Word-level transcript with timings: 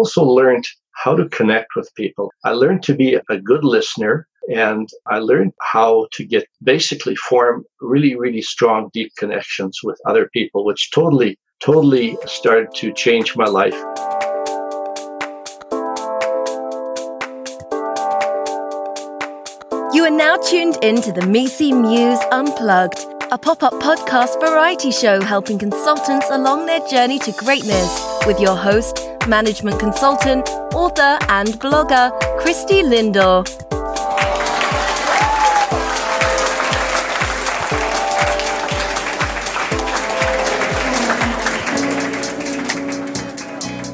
also 0.00 0.24
learned 0.24 0.64
how 1.04 1.14
to 1.14 1.28
connect 1.28 1.76
with 1.76 1.94
people. 1.94 2.32
I 2.42 2.52
learned 2.52 2.82
to 2.84 2.94
be 2.94 3.18
a 3.28 3.38
good 3.38 3.64
listener 3.64 4.26
and 4.48 4.88
I 5.06 5.18
learned 5.18 5.52
how 5.60 6.06
to 6.12 6.24
get 6.24 6.46
basically 6.62 7.16
form 7.16 7.64
really, 7.82 8.16
really 8.16 8.40
strong, 8.40 8.88
deep 8.94 9.12
connections 9.18 9.80
with 9.84 9.98
other 10.06 10.30
people, 10.32 10.64
which 10.64 10.90
totally, 10.94 11.38
totally 11.62 12.16
started 12.24 12.68
to 12.76 12.94
change 12.94 13.36
my 13.36 13.44
life. 13.44 13.78
You 19.92 20.02
are 20.06 20.16
now 20.26 20.36
tuned 20.36 20.78
into 20.82 21.12
the 21.12 21.26
MECE 21.26 21.72
Muse 21.72 22.24
Unplugged, 22.32 23.00
a 23.30 23.36
pop 23.36 23.62
up 23.62 23.74
podcast 23.74 24.40
variety 24.40 24.92
show 24.92 25.20
helping 25.20 25.58
consultants 25.58 26.26
along 26.30 26.64
their 26.64 26.80
journey 26.88 27.18
to 27.18 27.32
greatness 27.32 27.90
with 28.26 28.40
your 28.40 28.56
host, 28.56 29.09
management 29.28 29.78
consultant, 29.78 30.48
author, 30.74 31.18
and 31.28 31.48
blogger, 31.60 32.10
Christie 32.38 32.82
Lindor. 32.82 33.46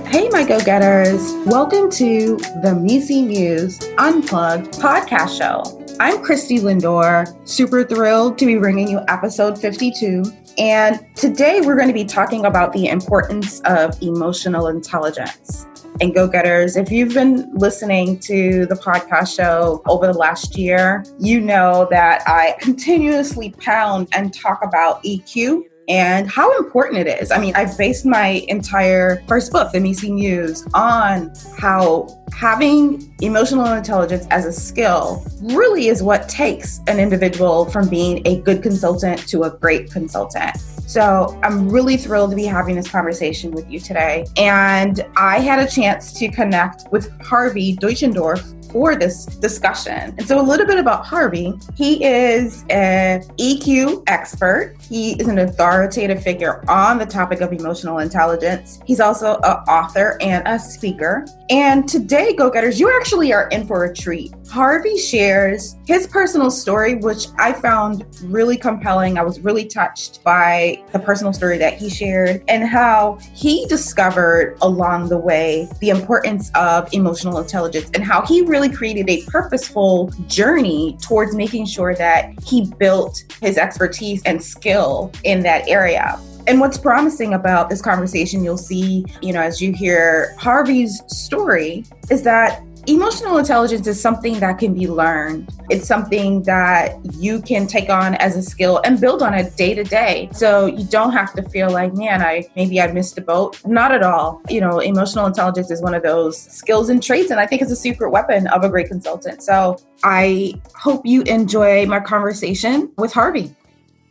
Hey, 0.06 0.28
my 0.30 0.44
go 0.44 0.60
getters. 0.60 1.20
Welcome 1.46 1.90
to 1.92 2.36
the 2.62 2.74
MECE 2.74 3.22
Muse 3.22 3.78
Unplugged 3.98 4.72
podcast 4.74 5.36
show. 5.36 5.82
I'm 5.98 6.22
Christie 6.22 6.58
Lindor, 6.58 7.34
super 7.48 7.82
thrilled 7.84 8.38
to 8.38 8.46
be 8.46 8.56
bringing 8.56 8.88
you 8.88 9.00
episode 9.08 9.58
52. 9.58 10.24
And 10.59 11.05
today 11.15 11.60
we're 11.60 11.77
going 11.77 11.88
to 11.88 11.95
be 11.95 12.05
talking 12.05 12.46
about 12.46 12.73
the 12.73 12.88
importance 12.88 13.60
of 13.66 14.01
emotional 14.02 14.69
intelligence. 14.69 15.66
And 16.01 16.15
go 16.15 16.29
getters, 16.29 16.77
if 16.77 16.91
you've 16.91 17.12
been 17.12 17.51
listening 17.55 18.19
to 18.20 18.66
the 18.66 18.74
podcast 18.74 19.37
show 19.37 19.82
over 19.87 20.07
the 20.07 20.16
last 20.16 20.57
year, 20.57 21.04
you 21.18 21.40
know 21.40 21.87
that 21.90 22.23
I 22.26 22.57
continuously 22.60 23.54
pound 23.59 24.09
and 24.13 24.32
talk 24.32 24.60
about 24.63 25.02
EQ 25.04 25.63
and 25.88 26.29
how 26.29 26.56
important 26.59 27.06
it 27.06 27.20
is. 27.20 27.30
I 27.30 27.38
mean, 27.38 27.54
I've 27.54 27.76
based 27.79 28.04
my 28.04 28.45
entire 28.48 29.23
first 29.26 29.52
book, 29.52 29.73
The 29.73 29.80
MECE 29.80 30.10
Muse, 30.10 30.66
on 30.74 31.32
how 31.59 32.09
having 32.32 33.15
emotional 33.20 33.73
intelligence 33.73 34.26
as 34.30 34.45
a 34.45 34.52
skill 34.52 35.24
really 35.42 35.88
is 35.88 36.02
what 36.02 36.29
takes 36.29 36.80
an 36.87 36.98
individual 36.98 37.66
from 37.66 37.88
being 37.88 38.26
a 38.26 38.40
good 38.42 38.62
consultant 38.62 39.26
to 39.29 39.45
a 39.45 39.51
great 39.51 39.90
consultant. 39.90 40.57
So 40.87 41.38
I'm 41.42 41.68
really 41.68 41.96
thrilled 41.96 42.30
to 42.30 42.37
be 42.37 42.45
having 42.45 42.76
this 42.76 42.88
conversation 42.88 43.51
with 43.51 43.68
you 43.70 43.80
today. 43.80 44.24
And 44.37 45.04
I 45.16 45.40
had 45.40 45.59
a 45.59 45.70
chance 45.70 46.12
to 46.15 46.29
connect 46.29 46.90
with 46.92 47.10
Harvey 47.20 47.76
Deutschendorf 47.76 48.56
for 48.70 48.95
this 48.95 49.24
discussion. 49.26 50.14
And 50.18 50.26
so, 50.26 50.40
a 50.40 50.42
little 50.42 50.66
bit 50.66 50.79
about 50.79 51.07
Harvey. 51.07 51.54
He 51.74 52.04
is 52.04 52.64
an 52.68 53.23
EQ 53.38 54.04
expert, 54.07 54.76
he 54.80 55.12
is 55.20 55.29
an 55.29 55.38
authoritative 55.38 56.23
figure 56.23 56.62
on 56.68 56.98
the 56.98 57.07
topic 57.07 57.40
of 57.40 57.52
emotional 57.52 57.98
intelligence. 57.98 58.80
He's 58.84 59.01
also 59.01 59.37
an 59.37 59.57
author 59.68 60.18
and 60.20 60.46
a 60.46 60.59
speaker. 60.59 61.26
And 61.48 61.88
today, 61.88 62.34
go 62.34 62.51
getters, 62.51 62.79
you 62.79 62.95
actually 62.98 63.32
are 63.32 63.48
in 63.48 63.66
for 63.66 63.84
a 63.84 63.95
treat. 63.95 64.34
Harvey 64.50 64.98
shares 64.98 65.76
his 65.87 66.06
personal 66.06 66.50
story, 66.50 66.97
which 66.97 67.28
I 67.38 67.53
found 67.53 68.04
really 68.25 68.56
compelling. 68.56 69.19
I 69.19 69.22
was 69.22 69.41
really 69.41 69.64
touched 69.64 70.22
by 70.22 70.75
the 70.93 70.99
personal 70.99 71.32
story 71.32 71.59
that 71.59 71.75
he 71.75 71.88
shared 71.88 72.43
and 72.49 72.66
how 72.66 73.19
he 73.34 73.66
discovered 73.66 74.56
along 74.62 75.09
the 75.09 75.19
way 75.19 75.69
the 75.81 75.91
importance 75.91 76.50
of 76.55 76.93
emotional 76.93 77.38
intelligence 77.38 77.91
and 77.94 78.03
how 78.05 78.25
he 78.27 78.43
really 78.43 78.71
created 78.71 79.09
a 79.09 79.22
purposeful 79.27 80.12
journey 80.27 80.97
towards 81.03 81.34
making 81.34 81.66
sure 81.66 81.94
that 81.94 82.32
he 82.43 82.72
built 82.78 83.25
his 83.41 83.59
expertise 83.59 84.22
and 84.25 84.42
skill 84.42 85.12
in 85.25 85.41
that 85.41 85.69
area. 85.69 86.19
And 86.48 86.60
what's 86.60 86.78
promising 86.78 87.34
about 87.34 87.69
this 87.69 87.82
conversation, 87.82 88.44
you'll 88.44 88.56
see, 88.56 89.04
you 89.20 89.32
know, 89.32 89.41
as 89.41 89.60
you 89.60 89.72
hear 89.72 90.34
Harvey's 90.38 91.03
story, 91.09 91.84
is 92.09 92.22
that 92.22 92.62
Emotional 92.88 93.38
intelligence 93.38 93.88
is 93.88 94.00
something 94.00 94.38
that 94.38 94.58
can 94.58 94.72
be 94.72 94.86
learned. 94.86 95.52
It's 95.70 95.88
something 95.88 96.42
that 96.44 96.94
you 97.16 97.42
can 97.42 97.66
take 97.66 97.91
on 97.91 98.14
as 98.14 98.36
a 98.36 98.42
skill 98.42 98.80
and 98.84 99.00
build 99.00 99.24
on 99.24 99.34
it 99.34 99.56
day 99.56 99.74
to 99.74 99.82
day. 99.82 100.28
So 100.32 100.66
you 100.66 100.84
don't 100.84 101.10
have 101.10 101.32
to 101.34 101.42
feel 101.48 101.69
like, 101.69 101.94
man, 101.94 102.22
I 102.22 102.44
maybe 102.54 102.80
I 102.80 102.86
missed 102.92 103.19
a 103.19 103.22
boat. 103.22 103.60
Not 103.66 103.91
at 103.91 104.04
all. 104.04 104.41
You 104.48 104.60
know, 104.60 104.78
emotional 104.78 105.26
intelligence 105.26 105.69
is 105.72 105.82
one 105.82 105.94
of 105.94 106.04
those 106.04 106.41
skills 106.41 106.88
and 106.88 107.02
traits, 107.02 107.32
and 107.32 107.41
I 107.41 107.47
think 107.47 107.60
it's 107.60 107.72
a 107.72 107.76
secret 107.76 108.10
weapon 108.10 108.47
of 108.48 108.62
a 108.62 108.69
great 108.69 108.86
consultant. 108.86 109.42
So 109.42 109.78
I 110.04 110.54
hope 110.76 111.04
you 111.04 111.22
enjoy 111.22 111.86
my 111.86 111.98
conversation 111.98 112.92
with 112.98 113.12
Harvey. 113.12 113.53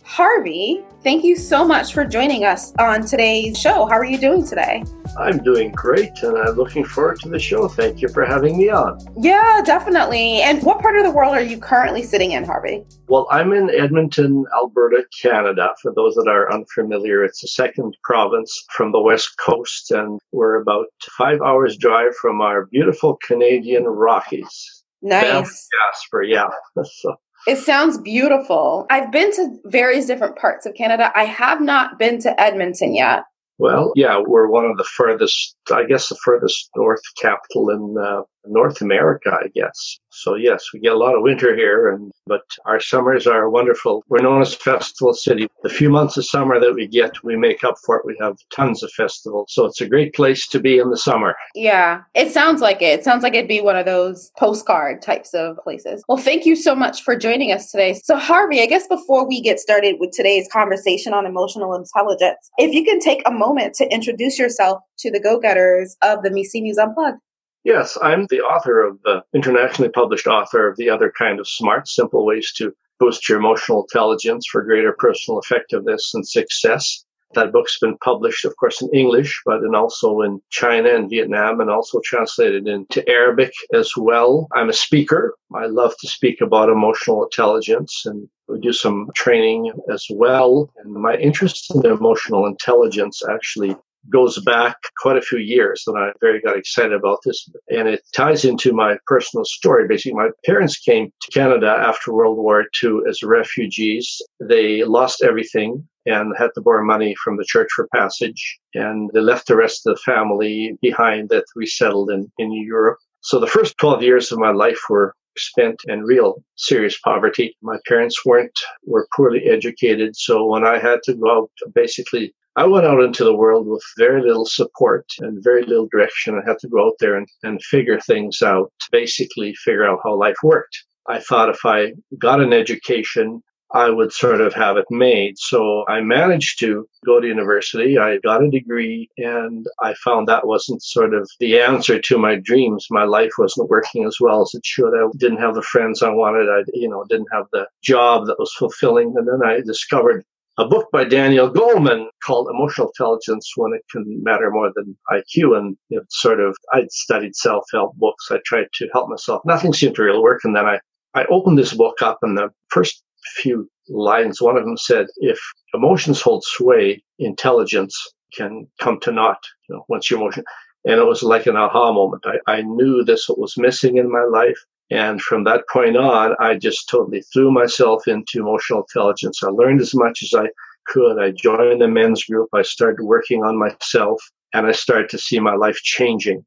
Harvey, 0.06 0.84
thank 1.02 1.24
you 1.24 1.36
so 1.36 1.66
much 1.66 1.92
for 1.92 2.06
joining 2.06 2.46
us 2.46 2.74
on 2.78 3.06
today's 3.06 3.60
show. 3.60 3.88
How 3.88 3.96
are 3.96 4.06
you 4.06 4.20
doing 4.20 4.46
today? 4.46 4.84
I'm 5.18 5.44
doing 5.44 5.72
great 5.72 6.22
and 6.22 6.38
I'm 6.38 6.56
looking 6.56 6.86
forward 6.86 7.20
to 7.22 7.30
the 7.30 7.40
show. 7.40 7.68
Thank 7.68 8.04
you 8.04 8.10
for 8.10 8.24
having 8.24 8.56
me 8.56 8.70
on. 8.70 9.00
Yeah, 9.18 9.64
definitely. 9.66 10.44
And 10.44 10.62
what 10.62 10.80
part 10.80 10.96
of 10.98 11.06
the 11.06 11.12
world 11.12 11.34
are 11.34 11.42
you 11.42 11.58
currently 11.58 12.04
sitting 12.04 12.34
in, 12.34 12.46
Harvey? 12.46 12.86
Well, 13.08 13.28
I'm 13.32 13.52
in 13.52 13.72
Edmonton, 13.72 14.46
Alberta, 14.56 15.06
Canada. 15.20 15.74
For 15.82 15.92
those 15.92 16.14
that 16.16 16.28
are 16.28 16.54
unfamiliar, 16.54 17.24
it's 17.24 17.42
the 17.42 17.48
second 17.48 17.98
province 18.04 18.64
from 18.70 18.92
the 18.92 19.02
west 19.02 19.36
coast, 19.40 19.90
and 19.90 20.20
we're 20.32 20.62
about 20.62 20.86
five 21.18 21.42
hours 21.42 21.78
drive 21.78 22.16
from 22.16 22.42
our 22.42 22.68
beautiful 22.68 23.18
Canadian 23.26 23.86
Rockies. 23.86 24.84
Nice. 25.02 25.68
Jasper, 25.94 26.22
yeah. 26.24 26.50
so 26.84 27.16
it 27.48 27.58
sounds 27.58 27.98
beautiful. 27.98 28.86
I've 28.90 29.12
been 29.12 29.32
to 29.32 29.58
various 29.66 30.06
different 30.06 30.38
parts 30.38 30.66
of 30.66 30.74
Canada. 30.76 31.12
I 31.16 31.26
have 31.26 31.62
not 31.62 32.00
been 32.00 32.20
to 32.22 32.42
Edmonton 32.42 32.96
yet. 32.96 33.24
Well, 33.58 33.94
yeah, 33.96 34.22
we're 34.26 34.50
one 34.50 34.66
of 34.66 34.78
the 34.78 34.84
furthest, 34.84 35.56
I 35.72 35.86
guess, 35.86 36.10
the 36.10 36.18
furthest 36.24 36.70
north 36.76 37.02
capital 37.22 37.70
in 37.70 37.96
uh, 37.98 38.22
North 38.48 38.82
America, 38.82 39.32
I 39.32 39.48
guess. 39.54 40.00
So 40.10 40.36
yes, 40.36 40.64
we 40.74 40.80
get 40.80 40.94
a 40.94 40.98
lot 40.98 41.16
of 41.16 41.22
winter 41.22 41.56
here, 41.56 41.90
and 41.90 42.12
but 42.26 42.42
our 42.66 42.80
summers 42.80 43.28
are 43.28 43.50
wonderful. 43.50 44.04
We're 44.08 44.22
known 44.22 44.42
as 44.42 44.56
Festival 44.56 45.14
City. 45.14 45.48
The 45.64 45.70
few 45.70 45.90
months 45.90 46.18
of 46.18 46.26
summer 46.26 46.60
that 46.60 46.74
we 46.74 46.88
get, 46.88 47.24
we 47.24 47.36
make 47.36 47.64
up 47.64 47.76
for 47.86 47.98
it. 47.98 48.06
We 48.06 48.18
have 48.22 48.38
tons 48.54 48.82
of 48.82 48.92
festivals, 48.92 49.48
so 49.50 49.66
it's 49.66 49.82
a 49.82 49.90
great 49.90 50.14
place 50.14 50.48
to 50.48 50.60
be 50.60 50.78
in 50.78 50.90
the 50.90 50.98
summer. 50.98 51.36
Yeah, 51.54 52.02
it 52.14 52.32
sounds 52.32 52.62
like 52.62 52.82
it. 52.82 53.00
It 53.00 53.04
sounds 53.04 53.24
like 53.24 53.34
it'd 53.34 53.50
be 53.50 53.62
one 53.62 53.76
of 53.76 53.86
those 53.86 54.32
postcard 54.38 55.02
types 55.02 55.34
of 55.34 55.58
places. 55.64 56.04
Well, 56.08 56.18
thank 56.18 56.46
you 56.46 56.56
so 56.56 56.76
much 56.76 57.04
for 57.04 57.16
joining 57.16 57.52
us 57.52 57.72
today. 57.72 58.00
So 58.04 58.16
Harvey, 58.16 58.62
I 58.62 58.68
guess 58.68 58.88
before 58.88 59.28
we 59.28 59.42
get 59.42 59.60
started 59.60 59.98
with 60.00 60.12
today's 60.12 60.48
conversation 60.52 61.14
on 61.14 61.26
emotional 61.26 61.76
intelligence, 61.76 62.50
if 62.58 62.74
you 62.74 62.86
can 62.86 63.00
take 63.00 63.22
a 63.26 63.32
moment 63.32 63.74
to 63.76 63.94
introduce 63.94 64.40
yourself 64.40 64.82
to 65.00 65.12
the 65.12 65.20
go-getters 65.20 65.98
of 66.02 66.24
the 66.24 66.30
MECE 66.30 66.62
Muse 66.62 66.78
Unplugged. 66.78 67.20
Yes, 67.66 67.98
I'm 68.00 68.28
the 68.30 68.42
author 68.42 68.80
of 68.86 69.02
the 69.04 69.24
internationally 69.34 69.90
published 69.90 70.28
author 70.28 70.70
of 70.70 70.78
The 70.78 70.92
Other 70.92 71.12
Kind 71.18 71.40
of 71.40 71.50
Smart 71.50 71.88
Simple 71.88 72.24
Ways 72.24 72.54
to 72.58 72.72
Boost 73.00 73.28
Your 73.28 73.40
Emotional 73.40 73.82
Intelligence 73.82 74.46
for 74.52 74.62
Greater 74.62 74.96
Personal 75.00 75.40
Effectiveness 75.40 76.12
and 76.14 76.28
Success. 76.28 77.04
That 77.34 77.52
book's 77.52 77.80
been 77.80 77.98
published, 77.98 78.46
of 78.46 78.56
course, 78.58 78.84
in 78.84 78.90
English, 78.94 79.42
but 79.48 79.62
then 79.62 79.74
also 79.74 80.22
in 80.22 80.42
China 80.52 80.90
and 80.90 81.10
Vietnam, 81.10 81.60
and 81.60 81.72
also 81.72 82.00
translated 82.06 82.68
into 82.68 83.08
Arabic 83.10 83.52
as 83.74 83.92
well. 83.98 84.48
I'm 84.54 84.70
a 84.70 84.74
speaker. 84.74 85.36
I 85.52 85.66
love 85.66 85.96
to 86.02 86.08
speak 86.08 86.42
about 86.42 86.70
emotional 86.70 87.24
intelligence 87.24 88.04
and 88.06 88.30
we 88.48 88.60
do 88.60 88.74
some 88.74 89.10
training 89.16 89.72
as 89.92 90.06
well. 90.12 90.72
And 90.78 90.94
my 90.94 91.16
interest 91.16 91.74
in 91.74 91.84
emotional 91.84 92.46
intelligence 92.46 93.24
actually 93.28 93.76
goes 94.12 94.42
back 94.44 94.76
quite 95.02 95.18
a 95.18 95.22
few 95.22 95.40
years 95.40 95.84
and 95.88 95.98
I 95.98 96.12
very 96.22 96.42
got 96.42 96.58
excited 96.58 96.94
about 96.94 97.20
this. 97.26 97.48
And 97.70 97.88
it 97.88 98.02
ties 98.16 98.46
into 98.46 98.74
my 98.74 98.98
personal 99.08 99.46
story. 99.46 99.88
Basically, 99.88 100.14
my 100.14 100.30
parents 100.46 100.78
came 100.78 101.12
to 101.22 101.32
Canada 101.32 101.68
after 101.68 102.14
World 102.14 102.38
War 102.38 102.66
II 102.84 103.00
as 103.10 103.24
refugees. 103.24 104.22
They 104.40 104.84
lost 104.84 105.24
everything 105.24 105.88
and 106.06 106.34
had 106.38 106.52
to 106.56 106.62
borrow 106.62 106.86
money 106.86 107.16
from 107.24 107.38
the 107.38 107.46
church 107.46 107.70
for 107.76 107.88
passage. 107.94 108.60
And 108.74 109.10
they 109.14 109.22
left 109.22 109.48
the 109.48 109.56
rest 109.56 109.86
of 109.86 109.96
the 109.96 110.02
family 110.02 110.78
behind 110.82 111.30
that 111.30 111.46
resettled 111.56 112.12
in, 112.12 112.32
in 112.38 112.52
Europe. 112.52 113.00
So 113.22 113.40
the 113.40 113.48
first 113.48 113.78
12 113.80 114.04
years 114.04 114.32
of 114.32 114.38
my 114.38 114.52
life 114.52 114.80
were 114.90 115.16
spent 115.38 115.82
in 115.88 116.04
real 116.04 116.44
serious 116.56 116.98
poverty. 117.00 117.56
My 117.62 117.78
parents 117.88 118.26
weren't, 118.26 118.58
were 118.86 119.08
poorly 119.16 119.50
educated. 119.50 120.16
So 120.16 120.46
when 120.46 120.64
I 120.64 120.78
had 120.78 121.00
to 121.06 121.16
go 121.16 121.32
out, 121.32 121.52
basically 121.74 122.34
I 122.58 122.66
went 122.66 122.86
out 122.86 123.04
into 123.04 123.26
the 123.26 123.36
world 123.36 123.68
with 123.68 123.84
very 123.98 124.22
little 124.22 124.46
support 124.46 125.06
and 125.20 125.44
very 125.44 125.64
little 125.64 125.88
direction. 125.92 126.36
I 126.36 126.50
had 126.50 126.60
to 126.60 126.70
go 126.70 126.88
out 126.88 126.96
there 127.00 127.16
and, 127.16 127.28
and 127.44 127.62
figure 127.62 128.00
things 128.00 128.42
out, 128.42 128.72
basically 128.92 129.54
figure 129.56 129.86
out 129.86 130.00
how 130.04 130.16
life 130.16 130.38
worked. 130.42 130.86
I 131.08 131.20
thought 131.20 131.50
if 131.50 131.66
I 131.66 131.94
got 132.18 132.42
an 132.42 132.54
education, 132.54 133.44
I 133.74 133.90
would 133.90 134.14
sort 134.14 134.40
of 134.40 134.54
have 134.54 134.78
it 134.78 134.86
made. 134.90 135.38
So 135.38 135.86
I 135.90 136.00
managed 136.00 136.60
to 136.60 136.88
go 137.06 137.20
to 137.20 137.28
university. 137.28 137.98
I 137.98 138.20
got 138.20 138.44
a 138.44 138.50
degree 138.50 139.10
and 139.18 139.68
I 139.82 139.94
found 139.96 140.28
that 140.28 140.48
wasn't 140.48 140.82
sort 140.82 141.14
of 141.14 141.30
the 141.42 141.60
answer 141.60 142.00
to 142.00 142.18
my 142.18 142.36
dreams. 142.36 142.88
My 142.90 143.04
life 143.04 143.34
wasn't 143.38 143.70
working 143.70 144.06
as 144.06 144.18
well 144.22 144.44
as 144.44 144.54
it 144.54 144.66
should. 144.66 144.94
I 144.94 145.10
didn't 145.18 145.40
have 145.40 145.56
the 145.56 145.62
friends 145.62 146.02
I 146.02 146.10
wanted. 146.10 146.48
I, 146.50 146.64
you 146.74 146.88
know, 146.88 147.04
didn't 147.10 147.34
have 147.34 147.48
the 147.52 147.68
job 147.84 148.28
that 148.28 148.40
was 148.40 148.54
fulfilling. 148.54 149.14
And 149.18 149.28
then 149.28 149.42
I 149.46 149.60
discovered 149.60 150.24
a 150.58 150.66
book 150.66 150.88
by 150.92 151.04
Daniel 151.04 151.52
Goleman 151.52 152.08
called 152.24 152.48
Emotional 152.50 152.88
Intelligence 152.88 153.52
When 153.56 153.74
It 153.74 153.82
Can 153.92 154.06
Matter 154.24 154.50
More 154.52 154.72
Than 154.76 154.98
IQ. 155.12 155.58
And 155.58 155.78
it 155.90 156.04
sort 156.10 156.40
of, 156.40 156.56
I'd 156.74 156.92
studied 156.92 157.36
self-help 157.36 157.96
books. 157.98 158.30
I 158.32 158.38
tried 158.46 158.68
to 158.76 158.90
help 158.94 159.10
myself. 159.10 159.42
Nothing 159.46 159.74
seemed 159.74 159.96
to 159.96 160.04
really 160.04 160.20
work. 160.20 160.42
And 160.44 160.56
then 160.56 160.66
I, 160.66 160.80
I 161.14 161.26
opened 161.26 161.58
this 161.58 161.74
book 161.74 162.02
up 162.02 162.20
and 162.22 162.38
the 162.38 162.50
first 162.70 163.04
few 163.38 163.70
lines, 163.90 164.42
one 164.42 164.58
of 164.58 164.64
them 164.64 164.78
said, 164.78 165.08
if 165.18 165.40
emotions 165.74 166.22
hold 166.22 166.44
sway, 166.44 167.04
intelligence 167.20 167.96
can 168.34 168.68
come 168.80 169.00
to 169.02 169.12
naught, 169.12 169.44
you 169.68 169.76
know, 169.76 169.86
once 169.90 170.10
your 170.10 170.20
emotion. 170.20 170.44
And 170.86 171.00
it 171.00 171.06
was 171.06 171.24
like 171.24 171.48
an 171.48 171.58
aha 171.58 171.92
moment. 171.92 172.24
I, 172.26 172.40
I 172.52 172.62
knew 172.62 173.04
this 173.04 173.28
was 173.28 173.58
missing 173.58 173.98
in 173.98 174.12
my 174.12 174.24
life. 174.24 174.58
And 174.92 175.22
from 175.22 175.44
that 175.46 175.64
point 175.72 175.98
on, 175.98 176.36
I 176.40 176.56
just 176.56 176.88
totally 176.90 177.22
threw 177.34 177.52
myself 177.52 178.08
into 178.08 178.40
emotional 178.40 178.84
intelligence. 178.84 179.42
I 179.44 179.50
learned 179.50 179.82
as 179.82 179.96
much 179.96 180.22
as 180.22 180.34
I 180.34 180.48
could. 180.88 181.20
I 181.20 181.32
joined 181.32 181.82
the 181.82 181.88
men's 181.88 182.24
group. 182.24 182.50
I 182.54 182.62
started 182.62 183.04
working 183.04 183.44
on 183.44 183.58
myself 183.58 184.22
and 184.54 184.68
I 184.68 184.72
started 184.72 185.10
to 185.10 185.18
see 185.18 185.40
my 185.40 185.56
life 185.56 185.78
changing. 185.78 186.46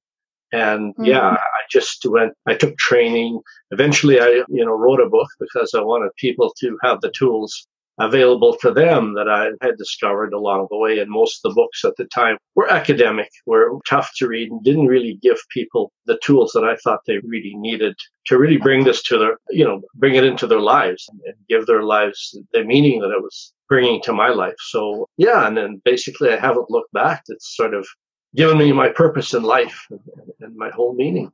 And 0.53 0.95
mm-hmm. 0.95 1.05
yeah, 1.05 1.31
I 1.31 1.63
just 1.71 2.07
went, 2.09 2.33
I 2.47 2.55
took 2.55 2.77
training. 2.79 3.41
Eventually 3.73 4.21
I, 4.21 4.45
you 4.49 4.65
know, 4.65 4.73
wrote 4.73 5.01
a 5.01 5.09
book 5.09 5.29
because 5.41 5.75
I 5.75 5.83
wanted 5.83 6.11
people 6.17 6.55
to 6.61 6.79
have 6.83 7.01
the 7.01 7.11
tools 7.11 7.67
available 7.99 8.57
to 8.61 8.73
them 8.73 9.15
that 9.15 9.29
I 9.29 9.51
had 9.65 9.77
discovered 9.77 10.33
along 10.33 10.69
the 10.71 10.77
way. 10.77 10.99
And 10.99 11.11
most 11.11 11.45
of 11.45 11.51
the 11.51 11.55
books 11.55 11.85
at 11.85 11.97
the 11.97 12.05
time 12.07 12.37
were 12.55 12.71
academic, 12.71 13.31
were 13.47 13.79
tough 13.89 14.11
to 14.17 14.29
read 14.29 14.51
and 14.51 14.63
didn't 14.63 14.87
really 14.87 15.19
give 15.23 15.39
people 15.51 15.93
the 16.07 16.19
tools 16.23 16.53
that 16.55 16.65
I 16.65 16.77
thought 16.77 17.01
they 17.07 17.19
really 17.19 17.55
needed 17.57 17.97
to 18.27 18.39
really 18.39 18.59
bring 18.59 18.85
this 18.85 19.03
to 19.05 19.19
their, 19.19 19.39
you 19.51 19.65
know, 19.65 19.83
bring 19.95 20.15
it 20.15 20.25
into 20.25 20.47
their 20.47 20.61
lives 20.61 21.09
and 21.09 21.35
give 21.49 21.67
their 21.67 21.83
lives 21.83 22.39
the 22.53 22.65
meaning 22.65 23.01
that 23.01 23.11
it 23.11 23.23
was 23.23 23.53
bringing 23.69 24.01
to 24.03 24.13
my 24.13 24.29
life. 24.29 24.57
So 24.59 25.09
yeah. 25.17 25.47
And 25.47 25.57
then 25.57 25.83
basically 25.85 26.31
I 26.31 26.37
haven't 26.37 26.71
looked 26.71 26.93
back. 26.93 27.25
It's 27.29 27.57
sort 27.57 27.75
of 27.75 27.87
given 28.35 28.59
me 28.59 28.73
my 28.73 28.89
purpose 28.89 29.35
in 29.35 29.43
life 29.43 29.87
and 30.41 30.57
my 30.57 30.71
whole 30.71 30.95
meaning. 30.95 31.31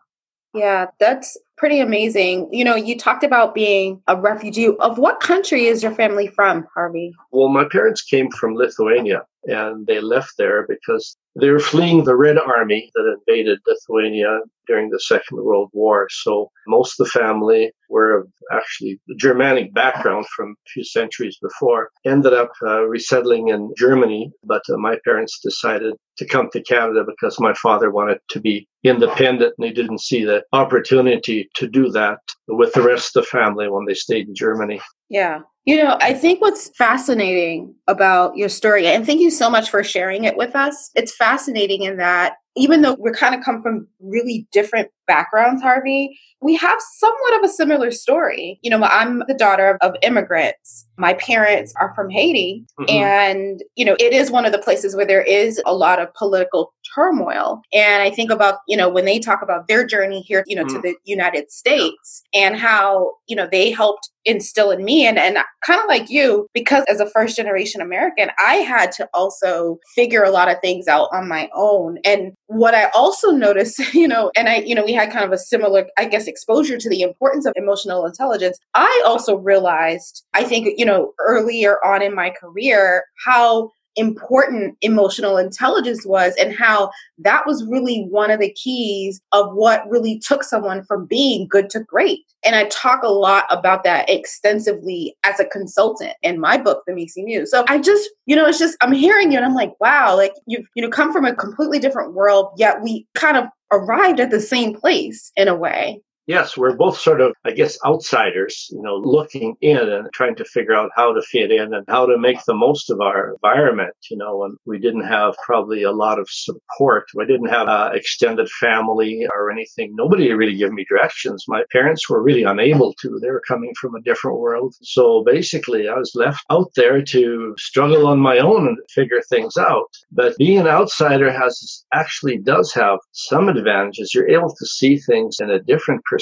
Yeah, 0.55 0.87
that's 1.01 1.37
pretty 1.57 1.81
amazing. 1.81 2.49
You 2.53 2.65
know, 2.65 2.75
you 2.75 2.99
talked 2.99 3.25
about 3.25 3.55
being 3.55 4.01
a 4.07 4.21
refugee. 4.21 4.69
Of 4.79 4.99
what 4.99 5.21
country 5.21 5.67
is 5.67 5.83
your 5.83 5.93
family 5.93 6.27
from, 6.29 6.67
Harvey? 6.75 7.15
Well, 7.33 7.49
my 7.49 7.65
parents 7.71 8.03
came 8.03 8.31
from 8.31 8.55
Lithuania 8.55 9.27
and 9.47 9.87
they 9.87 10.01
left 10.01 10.35
there 10.39 10.67
because 10.69 11.17
they 11.37 11.51
were 11.51 11.61
fleeing 11.61 12.05
the 12.05 12.17
Red 12.17 12.39
Army 12.39 12.91
that 12.95 13.17
invaded 13.19 13.59
Lithuania 13.67 14.41
during 14.67 14.91
the 14.91 15.01
Second 15.01 15.43
World 15.43 15.71
War. 15.73 16.09
So 16.11 16.51
most 16.67 16.99
of 16.99 17.07
the 17.07 17.11
family 17.11 17.73
were 17.89 18.21
of 18.21 18.29
actually 18.53 19.01
Germanic 19.19 19.75
background 19.75 20.27
from 20.35 20.51
a 20.51 20.71
few 20.71 20.85
centuries 20.85 21.37
before, 21.43 21.91
ended 22.05 22.33
up 22.33 22.53
uh, 22.63 22.85
resettling 22.85 23.49
in 23.49 23.73
Germany. 23.77 24.31
But 24.45 24.63
uh, 24.73 24.77
my 24.77 24.97
parents 25.05 25.41
decided 25.43 25.95
to 26.19 26.27
come 26.27 26.49
to 26.53 26.63
Canada 26.63 27.05
because 27.07 27.41
my 27.41 27.55
father 27.55 27.91
wanted 27.91 28.19
to 28.31 28.41
be 28.41 28.69
independent 28.85 29.55
and 29.59 29.67
he 29.67 29.73
didn't 29.73 30.01
see 30.01 30.25
the 30.25 30.45
opportunity 30.53 31.49
to 31.57 31.67
do 31.67 31.91
that 31.91 32.19
with 32.47 32.73
the 32.75 32.83
rest 32.83 33.17
of 33.17 33.25
the 33.25 33.29
family 33.29 33.69
when 33.69 33.87
they 33.87 33.95
stayed 33.95 34.29
in 34.29 34.35
Germany. 34.35 34.81
Yeah. 35.09 35.41
You 35.65 35.83
know, 35.83 35.97
I 36.01 36.13
think 36.13 36.41
what's 36.41 36.69
fascinating 36.77 37.75
about 37.89 38.37
your 38.37 38.51
story, 38.51 38.87
and 38.87 39.07
thank 39.07 39.21
you 39.21 39.31
so 39.31 39.49
much 39.49 39.71
for 39.71 39.83
sharing 39.83 40.25
it 40.25 40.37
with 40.37 40.55
us. 40.55 40.91
It's 40.95 41.15
fascinating 41.15 41.83
in 41.83 41.97
that 41.97 42.35
even 42.57 42.83
though 42.83 42.97
we 43.01 43.11
kind 43.13 43.35
of 43.35 43.45
come 43.45 43.63
from 43.63 43.89
really 44.01 44.47
different 44.53 44.89
backgrounds, 45.07 45.63
Harvey, 45.63 46.19
we 46.41 46.55
have 46.55 46.79
somewhat 46.97 47.39
of 47.39 47.45
a 47.45 47.49
similar 47.49 47.91
story. 47.91 48.61
You 48.63 48.71
know, 48.71 48.83
I'm 48.83 49.23
the 49.27 49.35
daughter 49.35 49.79
of, 49.81 49.95
immigrants. 50.03 50.87
My 50.97 51.15
parents 51.15 51.73
are 51.81 51.93
from 51.95 52.11
Haiti. 52.11 52.65
Mm-hmm. 52.79 52.95
And, 52.95 53.63
you 53.75 53.85
know, 53.85 53.97
it 53.99 54.13
is 54.13 54.31
one 54.31 54.45
of 54.45 54.53
the 54.53 54.59
places 54.59 54.95
where 54.95 55.07
there 55.07 55.23
is 55.23 55.61
a 55.65 55.75
lot 55.75 55.99
of 55.99 56.13
political 56.15 56.75
turmoil. 56.95 57.61
And 57.73 58.03
I 58.03 58.11
think 58.11 58.31
about, 58.31 58.59
you 58.69 58.77
know, 58.77 58.89
when 58.89 59.05
they 59.05 59.19
talk 59.19 59.43
about 59.43 59.69
their 59.69 59.87
journey 59.87 60.21
here, 60.21 60.45
you 60.47 60.57
know, 60.57 60.65
mm-hmm. 60.65 60.77
to 60.77 60.83
the 60.83 60.97
United 61.05 61.51
States 61.51 62.23
and 62.33 62.57
how, 62.57 63.13
you 63.27 63.37
know, 63.37 63.49
they 63.51 63.71
helped 63.71 64.11
instill 64.25 64.71
in 64.71 64.85
me 64.85 65.07
and, 65.07 65.19
and 65.19 65.39
kind 65.65 65.81
of 65.81 65.87
like 65.87 66.09
you 66.09 66.47
because 66.55 66.85
as 66.89 67.01
a 67.01 67.11
first 67.11 67.37
generation 67.37 67.81
american 67.81 68.31
i 68.39 68.55
had 68.55 68.91
to 68.91 69.07
also 69.13 69.79
figure 69.95 70.23
a 70.23 70.31
lot 70.31 70.49
of 70.49 70.57
things 70.63 70.89
out 70.89 71.09
on 71.13 71.29
my 71.29 71.49
own 71.55 71.99
and 72.05 72.33
what 72.47 72.75
i 72.75 72.89
also 72.95 73.31
noticed 73.31 73.79
you 73.95 74.09
know 74.09 74.31
and 74.37 74.49
i 74.49 74.57
you 74.57 74.75
know 74.75 74.85
we 74.85 74.93
had 74.93 75.13
kind 75.13 75.25
of 75.25 75.33
a 75.33 75.39
similar 75.39 75.87
i 75.99 76.05
guess 76.05 76.27
exposure 76.27 76.79
to 76.79 76.89
the 76.89 77.03
importance 77.03 77.45
of 77.45 77.53
emotional 77.57 78.07
intelligence 78.07 78.59
i 78.75 79.03
also 79.07 79.37
realized 79.37 80.25
i 80.33 80.43
think 80.43 80.69
you 80.77 80.87
know 80.87 81.13
earlier 81.21 81.77
on 81.85 82.03
in 82.03 82.15
my 82.15 82.31
career 82.31 83.05
how 83.27 83.71
important 83.97 84.77
emotional 84.81 85.37
intelligence 85.37 86.05
was 86.05 86.35
and 86.37 86.55
how 86.55 86.91
that 87.19 87.47
was 87.47 87.65
really 87.67 88.07
one 88.11 88.31
of 88.31 88.41
the 88.41 88.53
keys 88.53 89.21
of 89.33 89.55
what 89.55 89.89
really 89.89 90.19
took 90.19 90.43
someone 90.43 90.85
from 90.85 91.07
being 91.07 91.47
good 91.49 91.71
to 91.71 91.81
great. 91.81 92.21
And 92.45 92.57
I 92.57 92.65
talk 92.65 93.03
a 93.03 93.09
lot 93.09 93.45
about 93.51 93.85
that 93.85 94.11
extensively 94.11 95.17
as 95.25 95.41
a 95.41 95.45
consultant 95.45 96.13
in 96.23 96.41
my 96.41 96.59
book, 96.59 96.83
The 96.87 96.95
MECE 96.95 97.19
Muse. 97.19 97.51
So 97.51 97.65
I 97.69 97.79
just, 97.79 98.11
you 98.27 98.37
know, 98.37 98.47
it's 98.47 98.59
just, 98.59 98.77
I'm 98.81 98.93
hearing 98.93 99.33
you 99.33 99.39
and 99.39 99.47
I'm 99.47 99.55
like, 99.55 99.73
wow, 99.81 100.17
like 100.17 100.35
you've, 100.47 100.67
you 100.75 100.83
know, 100.83 100.91
come 100.91 101.13
from 101.13 101.25
a 101.25 101.35
completely 101.35 101.79
different 101.79 102.15
world, 102.15 102.51
yet 102.57 102.83
we 102.83 103.07
kind 103.15 103.37
of 103.37 103.47
arrived 103.73 104.21
at 104.21 104.31
the 104.31 104.41
same 104.41 104.75
place 104.75 105.33
in 105.37 105.49
a 105.49 105.55
way. 105.55 106.01
Yes, 106.27 106.57
we're 106.57 106.75
both 106.75 106.97
sort 106.97 107.21
of, 107.21 107.35
I 107.45 107.51
guess, 107.51 107.77
outsiders, 107.85 108.69
you 108.71 108.81
know, 108.81 108.97
looking 108.97 109.57
in 109.61 109.77
and 109.77 110.09
trying 110.15 110.37
to 110.37 110.45
figure 110.47 110.75
out 110.75 110.91
how 110.97 111.13
to 111.13 111.21
fit 111.21 111.51
in 111.51 111.75
and 111.75 111.85
how 111.87 112.07
to 112.07 112.17
make 112.17 112.43
the 112.47 112.55
most 112.55 112.89
of 112.89 112.99
our 113.03 113.35
environment, 113.35 113.95
you 114.11 114.17
know, 114.17 114.45
and 114.45 114.57
we 114.65 114.79
didn't 114.79 115.05
have 115.05 115.35
probably 115.45 115.83
a 115.83 115.93
lot 115.93 116.19
of 116.19 116.27
support. 116.31 117.05
We 117.15 117.27
didn't 117.27 117.51
have 117.51 117.69
an 117.69 117.95
extended 117.95 118.49
family 118.49 119.27
or 119.31 119.51
anything. 119.51 119.93
Nobody 119.95 120.33
really 120.33 120.57
gave 120.57 120.73
me 120.73 120.87
directions. 120.89 121.45
My 121.47 121.63
parents 121.71 122.09
were 122.09 122.23
really 122.23 122.45
unable 122.45 122.95
to. 123.03 123.19
They 123.21 123.31
were 123.31 123.43
coming 123.47 123.75
from 123.79 123.95
a 123.95 124.01
different 124.01 124.39
world. 124.39 124.75
So 124.81 125.25
basically, 125.27 125.89
I 125.89 125.95
was 125.95 126.13
left 126.15 126.43
out 126.49 126.71
there 126.75 127.03
to 127.03 127.55
struggle 127.59 128.07
on 128.07 128.19
my 128.19 128.39
own 128.39 128.67
and 128.67 128.79
figure 128.89 129.21
things 129.29 129.59
out. 129.59 129.91
But 130.11 130.39
being 130.39 130.61
an 130.61 130.69
outsider 130.69 131.31
has 131.31 131.85
actually 131.93 132.39
does 132.39 132.73
have 132.73 132.99
some 133.13 133.51
advantages. 133.51 134.15
You're 134.15 134.31
able 134.31 134.55
to 134.55 134.67
see 134.67 134.97
things 134.97 135.37
in 135.39 135.51
a 135.51 135.61
different 135.61 136.01
perspective 136.05 136.14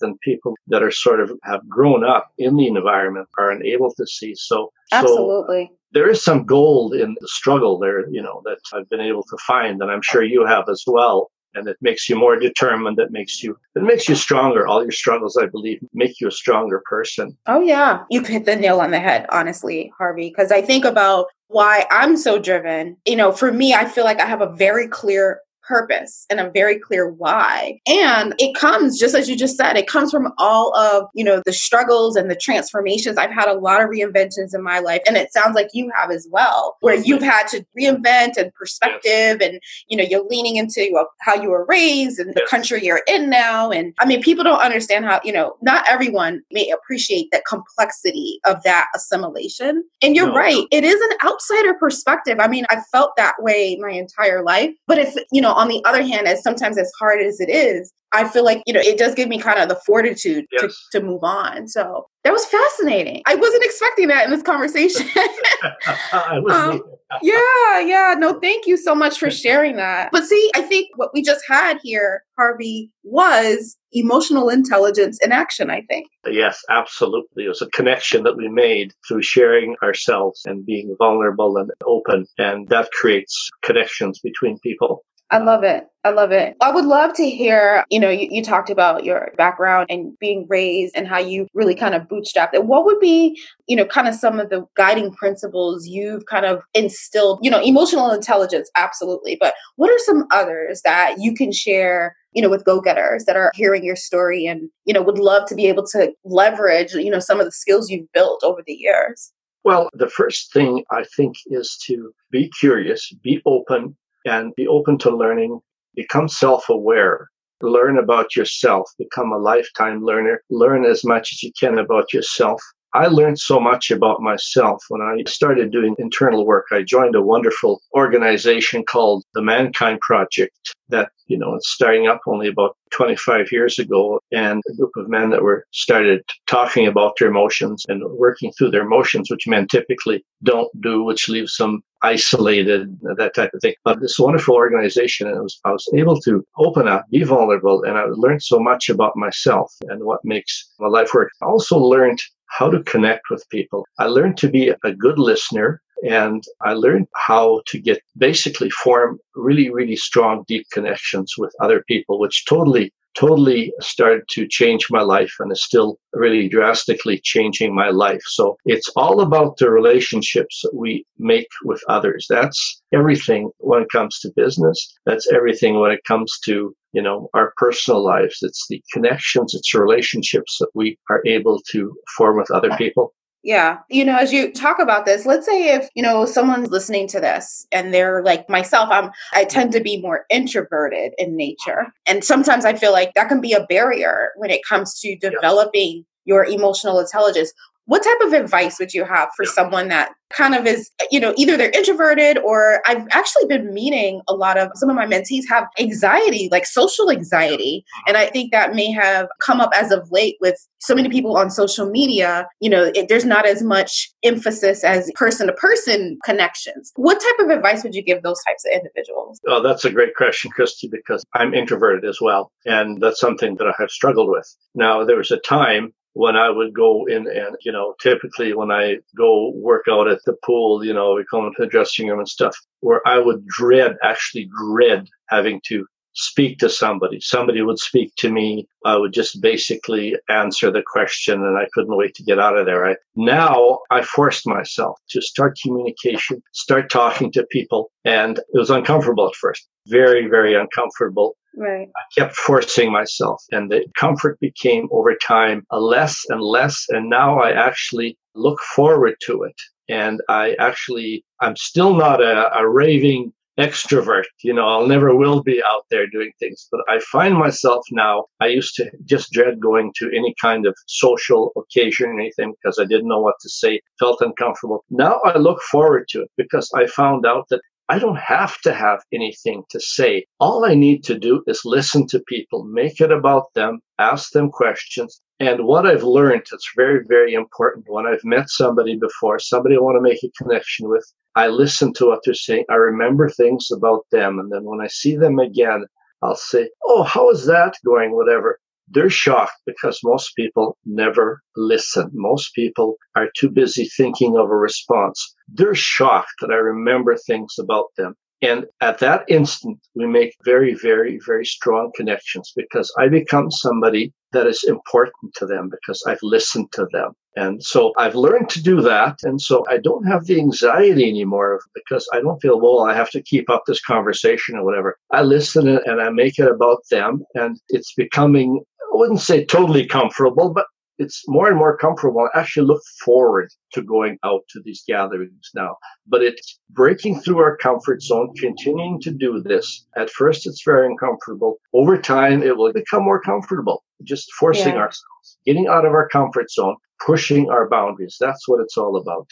than 0.00 0.18
people 0.22 0.54
that 0.68 0.82
are 0.82 0.90
sort 0.90 1.20
of 1.20 1.32
have 1.44 1.66
grown 1.68 2.04
up 2.04 2.30
in 2.38 2.56
the 2.56 2.66
environment 2.66 3.28
are 3.38 3.50
unable 3.50 3.92
to 3.94 4.06
see. 4.06 4.34
So, 4.34 4.72
absolutely. 4.92 5.70
So 5.70 5.76
there 5.92 6.10
is 6.10 6.22
some 6.22 6.44
gold 6.44 6.94
in 6.94 7.16
the 7.20 7.28
struggle 7.28 7.78
there, 7.78 8.08
you 8.10 8.22
know, 8.22 8.42
that 8.44 8.58
I've 8.72 8.88
been 8.88 9.00
able 9.00 9.22
to 9.22 9.36
find, 9.46 9.80
and 9.80 9.90
I'm 9.90 10.02
sure 10.02 10.22
you 10.22 10.44
have 10.46 10.68
as 10.68 10.84
well. 10.86 11.30
And 11.54 11.66
it 11.66 11.78
makes 11.80 12.08
you 12.08 12.14
more 12.14 12.38
determined. 12.38 12.98
It 12.98 13.10
makes 13.10 13.42
you, 13.42 13.58
it 13.74 13.82
makes 13.82 14.06
you 14.08 14.14
stronger. 14.14 14.66
All 14.66 14.82
your 14.82 14.92
struggles, 14.92 15.36
I 15.36 15.46
believe, 15.46 15.80
make 15.94 16.20
you 16.20 16.28
a 16.28 16.30
stronger 16.30 16.82
person. 16.84 17.36
Oh 17.46 17.62
yeah, 17.62 18.04
you 18.10 18.22
hit 18.22 18.44
the 18.44 18.54
nail 18.54 18.80
on 18.80 18.90
the 18.90 19.00
head, 19.00 19.26
honestly, 19.30 19.90
Harvey. 19.96 20.28
Because 20.28 20.52
I 20.52 20.60
think 20.60 20.84
about 20.84 21.26
why 21.48 21.86
I'm 21.90 22.18
so 22.18 22.38
driven. 22.38 22.98
You 23.06 23.16
know, 23.16 23.32
for 23.32 23.50
me, 23.50 23.72
I 23.72 23.86
feel 23.86 24.04
like 24.04 24.20
I 24.20 24.26
have 24.26 24.42
a 24.42 24.52
very 24.52 24.86
clear 24.86 25.40
purpose 25.68 26.24
and 26.30 26.40
a 26.40 26.50
very 26.50 26.78
clear 26.78 27.10
why. 27.10 27.78
And 27.86 28.34
it 28.38 28.56
comes, 28.56 28.98
just 28.98 29.14
as 29.14 29.28
you 29.28 29.36
just 29.36 29.56
said, 29.56 29.76
it 29.76 29.86
comes 29.86 30.10
from 30.10 30.32
all 30.38 30.74
of, 30.76 31.04
you 31.14 31.22
know, 31.22 31.42
the 31.44 31.52
struggles 31.52 32.16
and 32.16 32.30
the 32.30 32.36
transformations. 32.36 33.18
I've 33.18 33.30
had 33.30 33.48
a 33.48 33.58
lot 33.58 33.82
of 33.82 33.90
reinventions 33.90 34.54
in 34.54 34.62
my 34.62 34.78
life. 34.78 35.02
And 35.06 35.16
it 35.16 35.32
sounds 35.32 35.54
like 35.54 35.68
you 35.74 35.90
have 35.94 36.10
as 36.10 36.26
well, 36.30 36.76
where 36.80 36.96
you've 36.96 37.22
had 37.22 37.46
to 37.48 37.64
reinvent 37.78 38.36
and 38.38 38.52
perspective 38.54 39.40
and, 39.40 39.60
you 39.88 39.96
know, 39.96 40.04
you're 40.04 40.26
leaning 40.28 40.56
into 40.56 40.88
how 41.20 41.34
you 41.34 41.50
were 41.50 41.66
raised 41.68 42.18
and 42.18 42.34
the 42.34 42.46
country 42.48 42.84
you're 42.84 43.02
in 43.06 43.28
now. 43.28 43.70
And 43.70 43.94
I 44.00 44.06
mean, 44.06 44.22
people 44.22 44.44
don't 44.44 44.62
understand 44.62 45.04
how, 45.04 45.20
you 45.22 45.32
know, 45.32 45.56
not 45.60 45.84
everyone 45.88 46.42
may 46.50 46.70
appreciate 46.70 47.28
that 47.32 47.44
complexity 47.46 48.40
of 48.46 48.62
that 48.62 48.86
assimilation. 48.96 49.84
And 50.02 50.16
you're 50.16 50.28
no. 50.28 50.34
right. 50.34 50.64
It 50.70 50.84
is 50.84 51.00
an 51.00 51.28
outsider 51.28 51.74
perspective. 51.74 52.38
I 52.40 52.48
mean, 52.48 52.64
I 52.70 52.80
felt 52.90 53.12
that 53.16 53.34
way 53.40 53.76
my 53.80 53.90
entire 53.90 54.42
life. 54.42 54.70
But 54.86 54.98
if, 54.98 55.14
you 55.32 55.42
know, 55.42 55.54
on 55.58 55.68
the 55.68 55.84
other 55.84 56.02
hand, 56.02 56.28
as 56.28 56.42
sometimes 56.42 56.78
as 56.78 56.90
hard 56.98 57.20
as 57.20 57.40
it 57.40 57.50
is, 57.50 57.92
I 58.12 58.26
feel 58.26 58.44
like, 58.44 58.62
you 58.64 58.72
know, 58.72 58.80
it 58.80 58.96
does 58.96 59.14
give 59.14 59.28
me 59.28 59.38
kind 59.38 59.58
of 59.58 59.68
the 59.68 59.78
fortitude 59.84 60.46
yes. 60.52 60.74
to, 60.92 61.00
to 61.00 61.04
move 61.04 61.22
on. 61.22 61.68
So 61.68 62.06
that 62.24 62.32
was 62.32 62.44
fascinating. 62.46 63.22
I 63.26 63.34
wasn't 63.34 63.64
expecting 63.64 64.08
that 64.08 64.24
in 64.24 64.30
this 64.30 64.42
conversation. 64.42 65.06
um, 66.12 66.80
yeah, 67.22 67.80
yeah. 67.80 68.14
No, 68.16 68.38
thank 68.40 68.66
you 68.66 68.76
so 68.76 68.94
much 68.94 69.18
for 69.18 69.30
sharing 69.32 69.76
that. 69.76 70.10
But 70.12 70.24
see, 70.24 70.50
I 70.54 70.62
think 70.62 70.88
what 70.96 71.10
we 71.12 71.22
just 71.22 71.44
had 71.46 71.78
here, 71.82 72.22
Harvey, 72.38 72.90
was 73.02 73.76
emotional 73.92 74.48
intelligence 74.48 75.18
in 75.22 75.32
action, 75.32 75.70
I 75.70 75.82
think. 75.82 76.06
Yes, 76.26 76.62
absolutely. 76.70 77.44
It 77.44 77.48
was 77.48 77.62
a 77.62 77.70
connection 77.70 78.22
that 78.22 78.36
we 78.36 78.48
made 78.48 78.92
through 79.06 79.22
sharing 79.22 79.76
ourselves 79.82 80.42
and 80.46 80.64
being 80.64 80.94
vulnerable 80.98 81.56
and 81.56 81.70
open. 81.84 82.26
And 82.38 82.68
that 82.68 82.90
creates 82.92 83.50
connections 83.62 84.20
between 84.20 84.58
people. 84.60 85.04
I 85.30 85.38
love 85.38 85.62
it. 85.62 85.84
I 86.04 86.10
love 86.10 86.32
it. 86.32 86.56
I 86.62 86.70
would 86.70 86.86
love 86.86 87.12
to 87.14 87.28
hear, 87.28 87.84
you 87.90 88.00
know, 88.00 88.08
you, 88.08 88.28
you, 88.30 88.42
talked 88.42 88.70
about 88.70 89.04
your 89.04 89.30
background 89.36 89.86
and 89.90 90.18
being 90.18 90.46
raised 90.48 90.96
and 90.96 91.06
how 91.06 91.18
you 91.18 91.46
really 91.52 91.74
kind 91.74 91.94
of 91.94 92.08
bootstrapped 92.08 92.54
it. 92.54 92.64
What 92.64 92.86
would 92.86 92.98
be, 92.98 93.38
you 93.66 93.76
know, 93.76 93.84
kind 93.84 94.08
of 94.08 94.14
some 94.14 94.40
of 94.40 94.48
the 94.48 94.64
guiding 94.74 95.12
principles 95.12 95.86
you've 95.86 96.24
kind 96.24 96.46
of 96.46 96.62
instilled, 96.72 97.40
you 97.42 97.50
know, 97.50 97.60
emotional 97.60 98.10
intelligence, 98.10 98.70
absolutely. 98.74 99.36
But 99.38 99.52
what 99.76 99.90
are 99.90 99.98
some 99.98 100.24
others 100.30 100.80
that 100.82 101.16
you 101.18 101.34
can 101.34 101.52
share, 101.52 102.16
you 102.32 102.40
know, 102.40 102.48
with 102.48 102.64
go-getters 102.64 103.26
that 103.26 103.36
are 103.36 103.52
hearing 103.54 103.84
your 103.84 103.96
story 103.96 104.46
and, 104.46 104.70
you 104.86 104.94
know, 104.94 105.02
would 105.02 105.18
love 105.18 105.46
to 105.48 105.54
be 105.54 105.66
able 105.66 105.86
to 105.88 106.10
leverage, 106.24 106.94
you 106.94 107.10
know, 107.10 107.20
some 107.20 107.38
of 107.38 107.44
the 107.44 107.52
skills 107.52 107.90
you've 107.90 108.10
built 108.14 108.42
over 108.42 108.62
the 108.66 108.72
years? 108.72 109.30
Well, 109.64 109.90
the 109.92 110.08
first 110.08 110.54
thing 110.54 110.84
I 110.90 111.04
think 111.16 111.36
is 111.48 111.76
to 111.86 112.12
be 112.30 112.50
curious, 112.58 113.12
be 113.22 113.42
open, 113.44 113.94
and 114.28 114.54
be 114.54 114.66
open 114.66 114.98
to 114.98 115.16
learning, 115.16 115.60
become 115.94 116.28
self 116.28 116.68
aware, 116.68 117.28
learn 117.62 117.98
about 117.98 118.36
yourself, 118.36 118.90
become 118.98 119.32
a 119.32 119.38
lifetime 119.38 120.04
learner, 120.04 120.42
learn 120.50 120.84
as 120.84 121.04
much 121.04 121.32
as 121.32 121.42
you 121.42 121.52
can 121.58 121.78
about 121.78 122.12
yourself. 122.12 122.60
I 122.94 123.06
learned 123.06 123.38
so 123.38 123.60
much 123.60 123.90
about 123.90 124.22
myself 124.22 124.82
when 124.88 125.02
I 125.02 125.22
started 125.28 125.70
doing 125.70 125.94
internal 125.98 126.46
work. 126.46 126.66
I 126.72 126.82
joined 126.82 127.14
a 127.14 127.22
wonderful 127.22 127.82
organization 127.94 128.82
called 128.84 129.24
the 129.34 129.42
Mankind 129.42 130.00
Project 130.00 130.74
that, 130.88 131.10
you 131.26 131.36
know, 131.36 131.54
it's 131.54 131.68
starting 131.68 132.06
up 132.06 132.22
only 132.26 132.48
about 132.48 132.76
25 132.92 133.52
years 133.52 133.78
ago 133.78 134.20
and 134.32 134.62
a 134.70 134.74
group 134.74 134.92
of 134.96 135.10
men 135.10 135.28
that 135.30 135.42
were 135.42 135.66
started 135.72 136.24
talking 136.46 136.86
about 136.86 137.12
their 137.18 137.28
emotions 137.28 137.84
and 137.88 138.02
working 138.12 138.52
through 138.52 138.70
their 138.70 138.86
emotions, 138.86 139.30
which 139.30 139.46
men 139.46 139.66
typically 139.68 140.24
don't 140.42 140.70
do, 140.80 141.04
which 141.04 141.28
leaves 141.28 141.56
them 141.58 141.82
isolated, 142.02 142.98
that 143.18 143.34
type 143.34 143.50
of 143.52 143.60
thing. 143.60 143.74
But 143.84 144.00
this 144.00 144.18
wonderful 144.18 144.54
organization, 144.54 145.28
and 145.28 145.42
was, 145.42 145.60
I 145.66 145.72
was 145.72 145.86
able 145.94 146.18
to 146.22 146.42
open 146.56 146.88
up, 146.88 147.04
be 147.10 147.22
vulnerable, 147.22 147.82
and 147.82 147.98
I 147.98 148.04
learned 148.04 148.42
so 148.42 148.58
much 148.58 148.88
about 148.88 149.14
myself 149.14 149.74
and 149.88 150.04
what 150.04 150.24
makes 150.24 150.72
my 150.78 150.88
life 150.88 151.12
work. 151.12 151.30
I 151.42 151.46
also 151.46 151.76
learned 151.76 152.20
how 152.48 152.70
to 152.70 152.82
connect 152.82 153.30
with 153.30 153.48
people. 153.50 153.86
I 153.98 154.06
learned 154.06 154.36
to 154.38 154.48
be 154.48 154.72
a 154.84 154.92
good 154.92 155.18
listener 155.18 155.80
and 156.08 156.42
I 156.62 156.74
learned 156.74 157.08
how 157.16 157.62
to 157.66 157.78
get 157.78 158.00
basically 158.16 158.70
form 158.70 159.18
really, 159.34 159.70
really 159.70 159.96
strong, 159.96 160.44
deep 160.46 160.66
connections 160.72 161.34
with 161.36 161.54
other 161.60 161.82
people, 161.88 162.18
which 162.18 162.44
totally 162.46 162.92
totally 163.18 163.72
started 163.80 164.22
to 164.30 164.46
change 164.46 164.86
my 164.90 165.02
life 165.02 165.34
and 165.40 165.50
is 165.50 165.62
still 165.62 165.98
really 166.12 166.48
drastically 166.48 167.20
changing 167.22 167.74
my 167.74 167.90
life. 167.90 168.22
So 168.26 168.56
it's 168.64 168.88
all 168.96 169.20
about 169.20 169.56
the 169.56 169.70
relationships 169.70 170.60
that 170.62 170.74
we 170.74 171.04
make 171.18 171.48
with 171.64 171.82
others. 171.88 172.26
That's 172.30 172.80
everything 172.94 173.50
when 173.58 173.82
it 173.82 173.90
comes 173.90 174.18
to 174.20 174.32
business. 174.36 174.94
That's 175.04 175.30
everything 175.32 175.80
when 175.80 175.90
it 175.90 176.04
comes 176.04 176.38
to, 176.44 176.74
you 176.92 177.02
know, 177.02 177.28
our 177.34 177.52
personal 177.56 178.04
lives. 178.04 178.38
It's 178.42 178.66
the 178.68 178.82
connections, 178.92 179.54
it's 179.54 179.74
relationships 179.74 180.56
that 180.60 180.70
we 180.74 180.98
are 181.10 181.22
able 181.26 181.60
to 181.72 181.92
form 182.16 182.38
with 182.38 182.50
other 182.50 182.70
people. 182.76 183.14
Yeah. 183.48 183.78
You 183.88 184.04
know, 184.04 184.14
as 184.14 184.30
you 184.30 184.52
talk 184.52 184.78
about 184.78 185.06
this, 185.06 185.24
let's 185.24 185.46
say 185.46 185.72
if, 185.72 185.88
you 185.94 186.02
know, 186.02 186.26
someone's 186.26 186.68
listening 186.68 187.08
to 187.08 187.18
this 187.18 187.66
and 187.72 187.94
they're 187.94 188.22
like 188.22 188.46
myself, 188.50 188.90
I'm 188.92 189.10
I 189.32 189.44
tend 189.44 189.72
to 189.72 189.80
be 189.80 190.02
more 190.02 190.26
introverted 190.28 191.14
in 191.16 191.34
nature. 191.34 191.86
And 192.06 192.22
sometimes 192.22 192.66
I 192.66 192.74
feel 192.74 192.92
like 192.92 193.14
that 193.14 193.30
can 193.30 193.40
be 193.40 193.54
a 193.54 193.64
barrier 193.64 194.32
when 194.36 194.50
it 194.50 194.60
comes 194.68 195.00
to 195.00 195.16
developing 195.16 196.04
your 196.26 196.44
emotional 196.44 197.00
intelligence. 197.00 197.50
What 197.88 198.02
type 198.02 198.20
of 198.20 198.34
advice 198.34 198.78
would 198.78 198.92
you 198.92 199.04
have 199.04 199.30
for 199.34 199.46
someone 199.46 199.88
that 199.88 200.10
kind 200.30 200.54
of 200.54 200.66
is, 200.66 200.90
you 201.10 201.18
know, 201.18 201.32
either 201.38 201.56
they're 201.56 201.70
introverted 201.70 202.36
or 202.38 202.82
I've 202.86 203.06
actually 203.12 203.46
been 203.46 203.72
meeting 203.72 204.20
a 204.28 204.34
lot 204.34 204.58
of 204.58 204.70
some 204.74 204.90
of 204.90 204.96
my 204.96 205.06
mentees 205.06 205.44
have 205.48 205.64
anxiety, 205.78 206.50
like 206.52 206.66
social 206.66 207.10
anxiety. 207.10 207.82
Uh-huh. 207.86 208.04
And 208.08 208.16
I 208.18 208.26
think 208.26 208.52
that 208.52 208.74
may 208.74 208.90
have 208.92 209.28
come 209.40 209.58
up 209.58 209.70
as 209.74 209.90
of 209.90 210.06
late 210.10 210.36
with 210.38 210.68
so 210.80 210.94
many 210.94 211.08
people 211.08 211.38
on 211.38 211.50
social 211.50 211.88
media. 211.88 212.46
You 212.60 212.68
know, 212.68 212.92
it, 212.94 213.08
there's 213.08 213.24
not 213.24 213.46
as 213.46 213.62
much 213.62 214.10
emphasis 214.22 214.84
as 214.84 215.10
person 215.14 215.46
to 215.46 215.54
person 215.54 216.18
connections. 216.26 216.92
What 216.96 217.18
type 217.20 217.46
of 217.46 217.56
advice 217.56 217.82
would 217.84 217.94
you 217.94 218.02
give 218.02 218.22
those 218.22 218.42
types 218.46 218.66
of 218.66 218.72
individuals? 218.78 219.40
Oh, 219.48 219.62
that's 219.62 219.86
a 219.86 219.90
great 219.90 220.14
question, 220.14 220.50
Christie, 220.50 220.90
because 220.92 221.24
I'm 221.32 221.54
introverted 221.54 222.04
as 222.04 222.20
well. 222.20 222.52
And 222.66 223.00
that's 223.00 223.18
something 223.18 223.56
that 223.56 223.66
I 223.66 223.72
have 223.78 223.90
struggled 223.90 224.28
with. 224.28 224.54
Now, 224.74 225.06
there 225.06 225.16
was 225.16 225.30
a 225.30 225.38
time 225.38 225.94
when 226.14 226.36
I 226.36 226.50
would 226.50 226.74
go 226.74 227.06
in 227.06 227.28
and, 227.28 227.56
you 227.60 227.72
know, 227.72 227.94
typically 228.00 228.54
when 228.54 228.70
I 228.70 228.98
go 229.16 229.52
work 229.54 229.86
out 229.90 230.08
at 230.08 230.20
the 230.24 230.34
pool, 230.44 230.84
you 230.84 230.92
know, 230.92 231.14
we 231.14 231.24
come 231.30 231.46
into 231.46 231.60
the 231.60 231.66
dressing 231.66 232.08
room 232.08 232.18
and 232.18 232.28
stuff, 232.28 232.56
where 232.80 233.06
I 233.06 233.18
would 233.18 233.46
dread, 233.46 233.96
actually 234.02 234.48
dread 234.58 235.06
having 235.28 235.60
to 235.68 235.86
speak 236.18 236.58
to 236.58 236.68
somebody. 236.68 237.20
Somebody 237.20 237.62
would 237.62 237.78
speak 237.78 238.12
to 238.16 238.30
me. 238.30 238.66
I 238.84 238.96
would 238.96 239.12
just 239.12 239.40
basically 239.40 240.16
answer 240.28 240.70
the 240.70 240.82
question 240.84 241.34
and 241.34 241.56
I 241.56 241.68
couldn't 241.72 241.96
wait 241.96 242.14
to 242.16 242.24
get 242.24 242.40
out 242.40 242.58
of 242.58 242.66
there. 242.66 242.84
I, 242.86 242.96
now 243.14 243.78
I 243.90 244.02
forced 244.02 244.46
myself 244.46 244.98
to 245.10 245.22
start 245.22 245.58
communication, 245.62 246.42
start 246.52 246.90
talking 246.90 247.30
to 247.32 247.46
people. 247.46 247.90
And 248.04 248.38
it 248.38 248.58
was 248.58 248.70
uncomfortable 248.70 249.28
at 249.28 249.36
first, 249.36 249.68
very, 249.86 250.26
very 250.28 250.54
uncomfortable. 250.54 251.36
Right. 251.58 251.88
I 251.96 252.20
kept 252.20 252.36
forcing 252.36 252.92
myself 252.92 253.42
and 253.50 253.70
the 253.70 253.84
comfort 253.96 254.38
became 254.40 254.88
over 254.92 255.14
time 255.16 255.64
a 255.70 255.80
less 255.80 256.24
and 256.28 256.40
less. 256.40 256.86
And 256.88 257.10
now 257.10 257.40
I 257.40 257.50
actually 257.50 258.16
look 258.34 258.60
forward 258.60 259.16
to 259.26 259.42
it. 259.42 259.56
And 259.88 260.20
I 260.28 260.54
actually, 260.60 261.24
I'm 261.40 261.56
still 261.56 261.94
not 261.94 262.22
a, 262.22 262.56
a 262.56 262.68
raving 262.68 263.32
extrovert. 263.58 264.24
You 264.44 264.54
know, 264.54 264.68
I'll 264.68 264.86
never 264.86 265.16
will 265.16 265.42
be 265.42 265.60
out 265.68 265.84
there 265.90 266.06
doing 266.06 266.30
things, 266.38 266.68
but 266.70 266.80
I 266.88 267.00
find 267.10 267.34
myself 267.34 267.84
now, 267.90 268.26
I 268.40 268.46
used 268.46 268.76
to 268.76 268.88
just 269.04 269.32
dread 269.32 269.60
going 269.60 269.92
to 269.96 270.10
any 270.14 270.34
kind 270.40 270.64
of 270.64 270.76
social 270.86 271.52
occasion 271.56 272.10
or 272.10 272.20
anything 272.20 272.54
because 272.62 272.78
I 272.78 272.84
didn't 272.84 273.08
know 273.08 273.20
what 273.20 273.34
to 273.40 273.48
say, 273.48 273.80
felt 273.98 274.20
uncomfortable. 274.20 274.84
Now 274.90 275.20
I 275.24 275.38
look 275.38 275.60
forward 275.62 276.06
to 276.10 276.22
it 276.22 276.30
because 276.36 276.70
I 276.76 276.86
found 276.86 277.26
out 277.26 277.46
that 277.50 277.62
I 277.90 277.98
don't 277.98 278.18
have 278.18 278.60
to 278.62 278.74
have 278.74 279.00
anything 279.12 279.62
to 279.70 279.80
say. 279.80 280.26
All 280.40 280.64
I 280.64 280.74
need 280.74 281.04
to 281.04 281.18
do 281.18 281.42
is 281.46 281.62
listen 281.64 282.06
to 282.08 282.20
people, 282.28 282.64
make 282.64 283.00
it 283.00 283.10
about 283.10 283.54
them, 283.54 283.80
ask 283.98 284.32
them 284.32 284.50
questions. 284.50 285.22
And 285.40 285.64
what 285.64 285.86
I've 285.86 286.02
learned, 286.02 286.42
it's 286.52 286.72
very, 286.76 287.02
very 287.08 287.32
important. 287.32 287.86
When 287.88 288.06
I've 288.06 288.24
met 288.24 288.50
somebody 288.50 288.96
before, 288.96 289.38
somebody 289.38 289.76
I 289.76 289.80
want 289.80 289.96
to 289.96 290.02
make 290.02 290.22
a 290.22 290.42
connection 290.42 290.88
with, 290.88 291.10
I 291.34 291.48
listen 291.48 291.92
to 291.94 292.06
what 292.06 292.20
they're 292.24 292.34
saying. 292.34 292.64
I 292.68 292.74
remember 292.74 293.30
things 293.30 293.68
about 293.72 294.04
them. 294.10 294.38
And 294.38 294.52
then 294.52 294.64
when 294.64 294.80
I 294.80 294.88
see 294.88 295.16
them 295.16 295.38
again, 295.38 295.86
I'll 296.22 296.36
say, 296.36 296.68
Oh, 296.84 297.04
how 297.04 297.30
is 297.30 297.46
that 297.46 297.74
going? 297.86 298.14
Whatever 298.14 298.58
they're 298.90 299.10
shocked 299.10 299.60
because 299.66 300.00
most 300.02 300.34
people 300.34 300.76
never 300.84 301.42
listen. 301.56 302.10
Most 302.12 302.54
people 302.54 302.96
are 303.14 303.28
too 303.36 303.50
busy 303.50 303.88
thinking 303.96 304.36
of 304.36 304.50
a 304.50 304.56
response. 304.56 305.34
They're 305.48 305.74
shocked 305.74 306.32
that 306.40 306.50
I 306.50 306.56
remember 306.56 307.16
things 307.16 307.54
about 307.58 307.86
them. 307.96 308.14
And 308.40 308.66
at 308.80 308.98
that 308.98 309.24
instant, 309.28 309.78
we 309.96 310.06
make 310.06 310.34
very, 310.44 310.74
very, 310.74 311.18
very 311.26 311.44
strong 311.44 311.90
connections 311.96 312.52
because 312.54 312.92
I 312.96 313.08
become 313.08 313.50
somebody 313.50 314.12
that 314.32 314.46
is 314.46 314.64
important 314.64 315.34
to 315.36 315.46
them 315.46 315.70
because 315.70 316.02
I've 316.06 316.22
listened 316.22 316.70
to 316.72 316.86
them. 316.92 317.12
And 317.34 317.62
so 317.62 317.92
I've 317.96 318.14
learned 318.14 318.48
to 318.50 318.62
do 318.62 318.80
that. 318.82 319.18
And 319.22 319.40
so 319.40 319.64
I 319.68 319.78
don't 319.78 320.04
have 320.04 320.26
the 320.26 320.38
anxiety 320.38 321.08
anymore 321.08 321.60
because 321.74 322.08
I 322.12 322.20
don't 322.20 322.40
feel, 322.40 322.60
well, 322.60 322.80
I 322.80 322.94
have 322.94 323.10
to 323.10 323.22
keep 323.22 323.48
up 323.48 323.62
this 323.66 323.80
conversation 323.80 324.56
or 324.56 324.64
whatever. 324.64 324.96
I 325.12 325.22
listen 325.22 325.68
and 325.68 326.00
I 326.00 326.10
make 326.10 326.38
it 326.38 326.50
about 326.50 326.82
them. 326.90 327.22
And 327.34 327.58
it's 327.68 327.94
becoming 327.94 328.64
wouldn't 328.98 329.20
say 329.20 329.44
totally 329.44 329.86
comfortable, 329.86 330.52
but 330.52 330.66
it's 330.98 331.22
more 331.28 331.48
and 331.48 331.56
more 331.56 331.76
comfortable. 331.76 332.28
I 332.34 332.40
actually 332.40 332.66
look 332.66 332.82
forward 333.04 333.48
to 333.72 333.82
going 333.82 334.18
out 334.24 334.40
to 334.50 334.60
these 334.64 334.82
gatherings 334.86 335.50
now. 335.54 335.76
But 336.06 336.22
it's 336.22 336.58
breaking 336.70 337.20
through 337.20 337.38
our 337.38 337.56
comfort 337.56 338.02
zone, 338.02 338.34
continuing 338.36 339.00
to 339.02 339.12
do 339.12 339.40
this. 339.40 339.86
At 339.96 340.10
first, 340.10 340.46
it's 340.46 340.62
very 340.64 340.86
uncomfortable. 340.86 341.58
Over 341.72 341.98
time, 341.98 342.42
it 342.42 342.56
will 342.56 342.72
become 342.72 343.04
more 343.04 343.20
comfortable. 343.20 343.84
Just 344.02 344.28
forcing 344.38 344.74
yeah. 344.74 344.80
ourselves, 344.80 345.38
getting 345.46 345.68
out 345.68 345.84
of 345.84 345.92
our 345.92 346.08
comfort 346.08 346.50
zone, 346.50 346.76
pushing 347.04 347.48
our 347.48 347.68
boundaries. 347.68 348.16
That's 348.20 348.48
what 348.48 348.60
it's 348.60 348.76
all 348.76 348.96
about. 348.96 349.28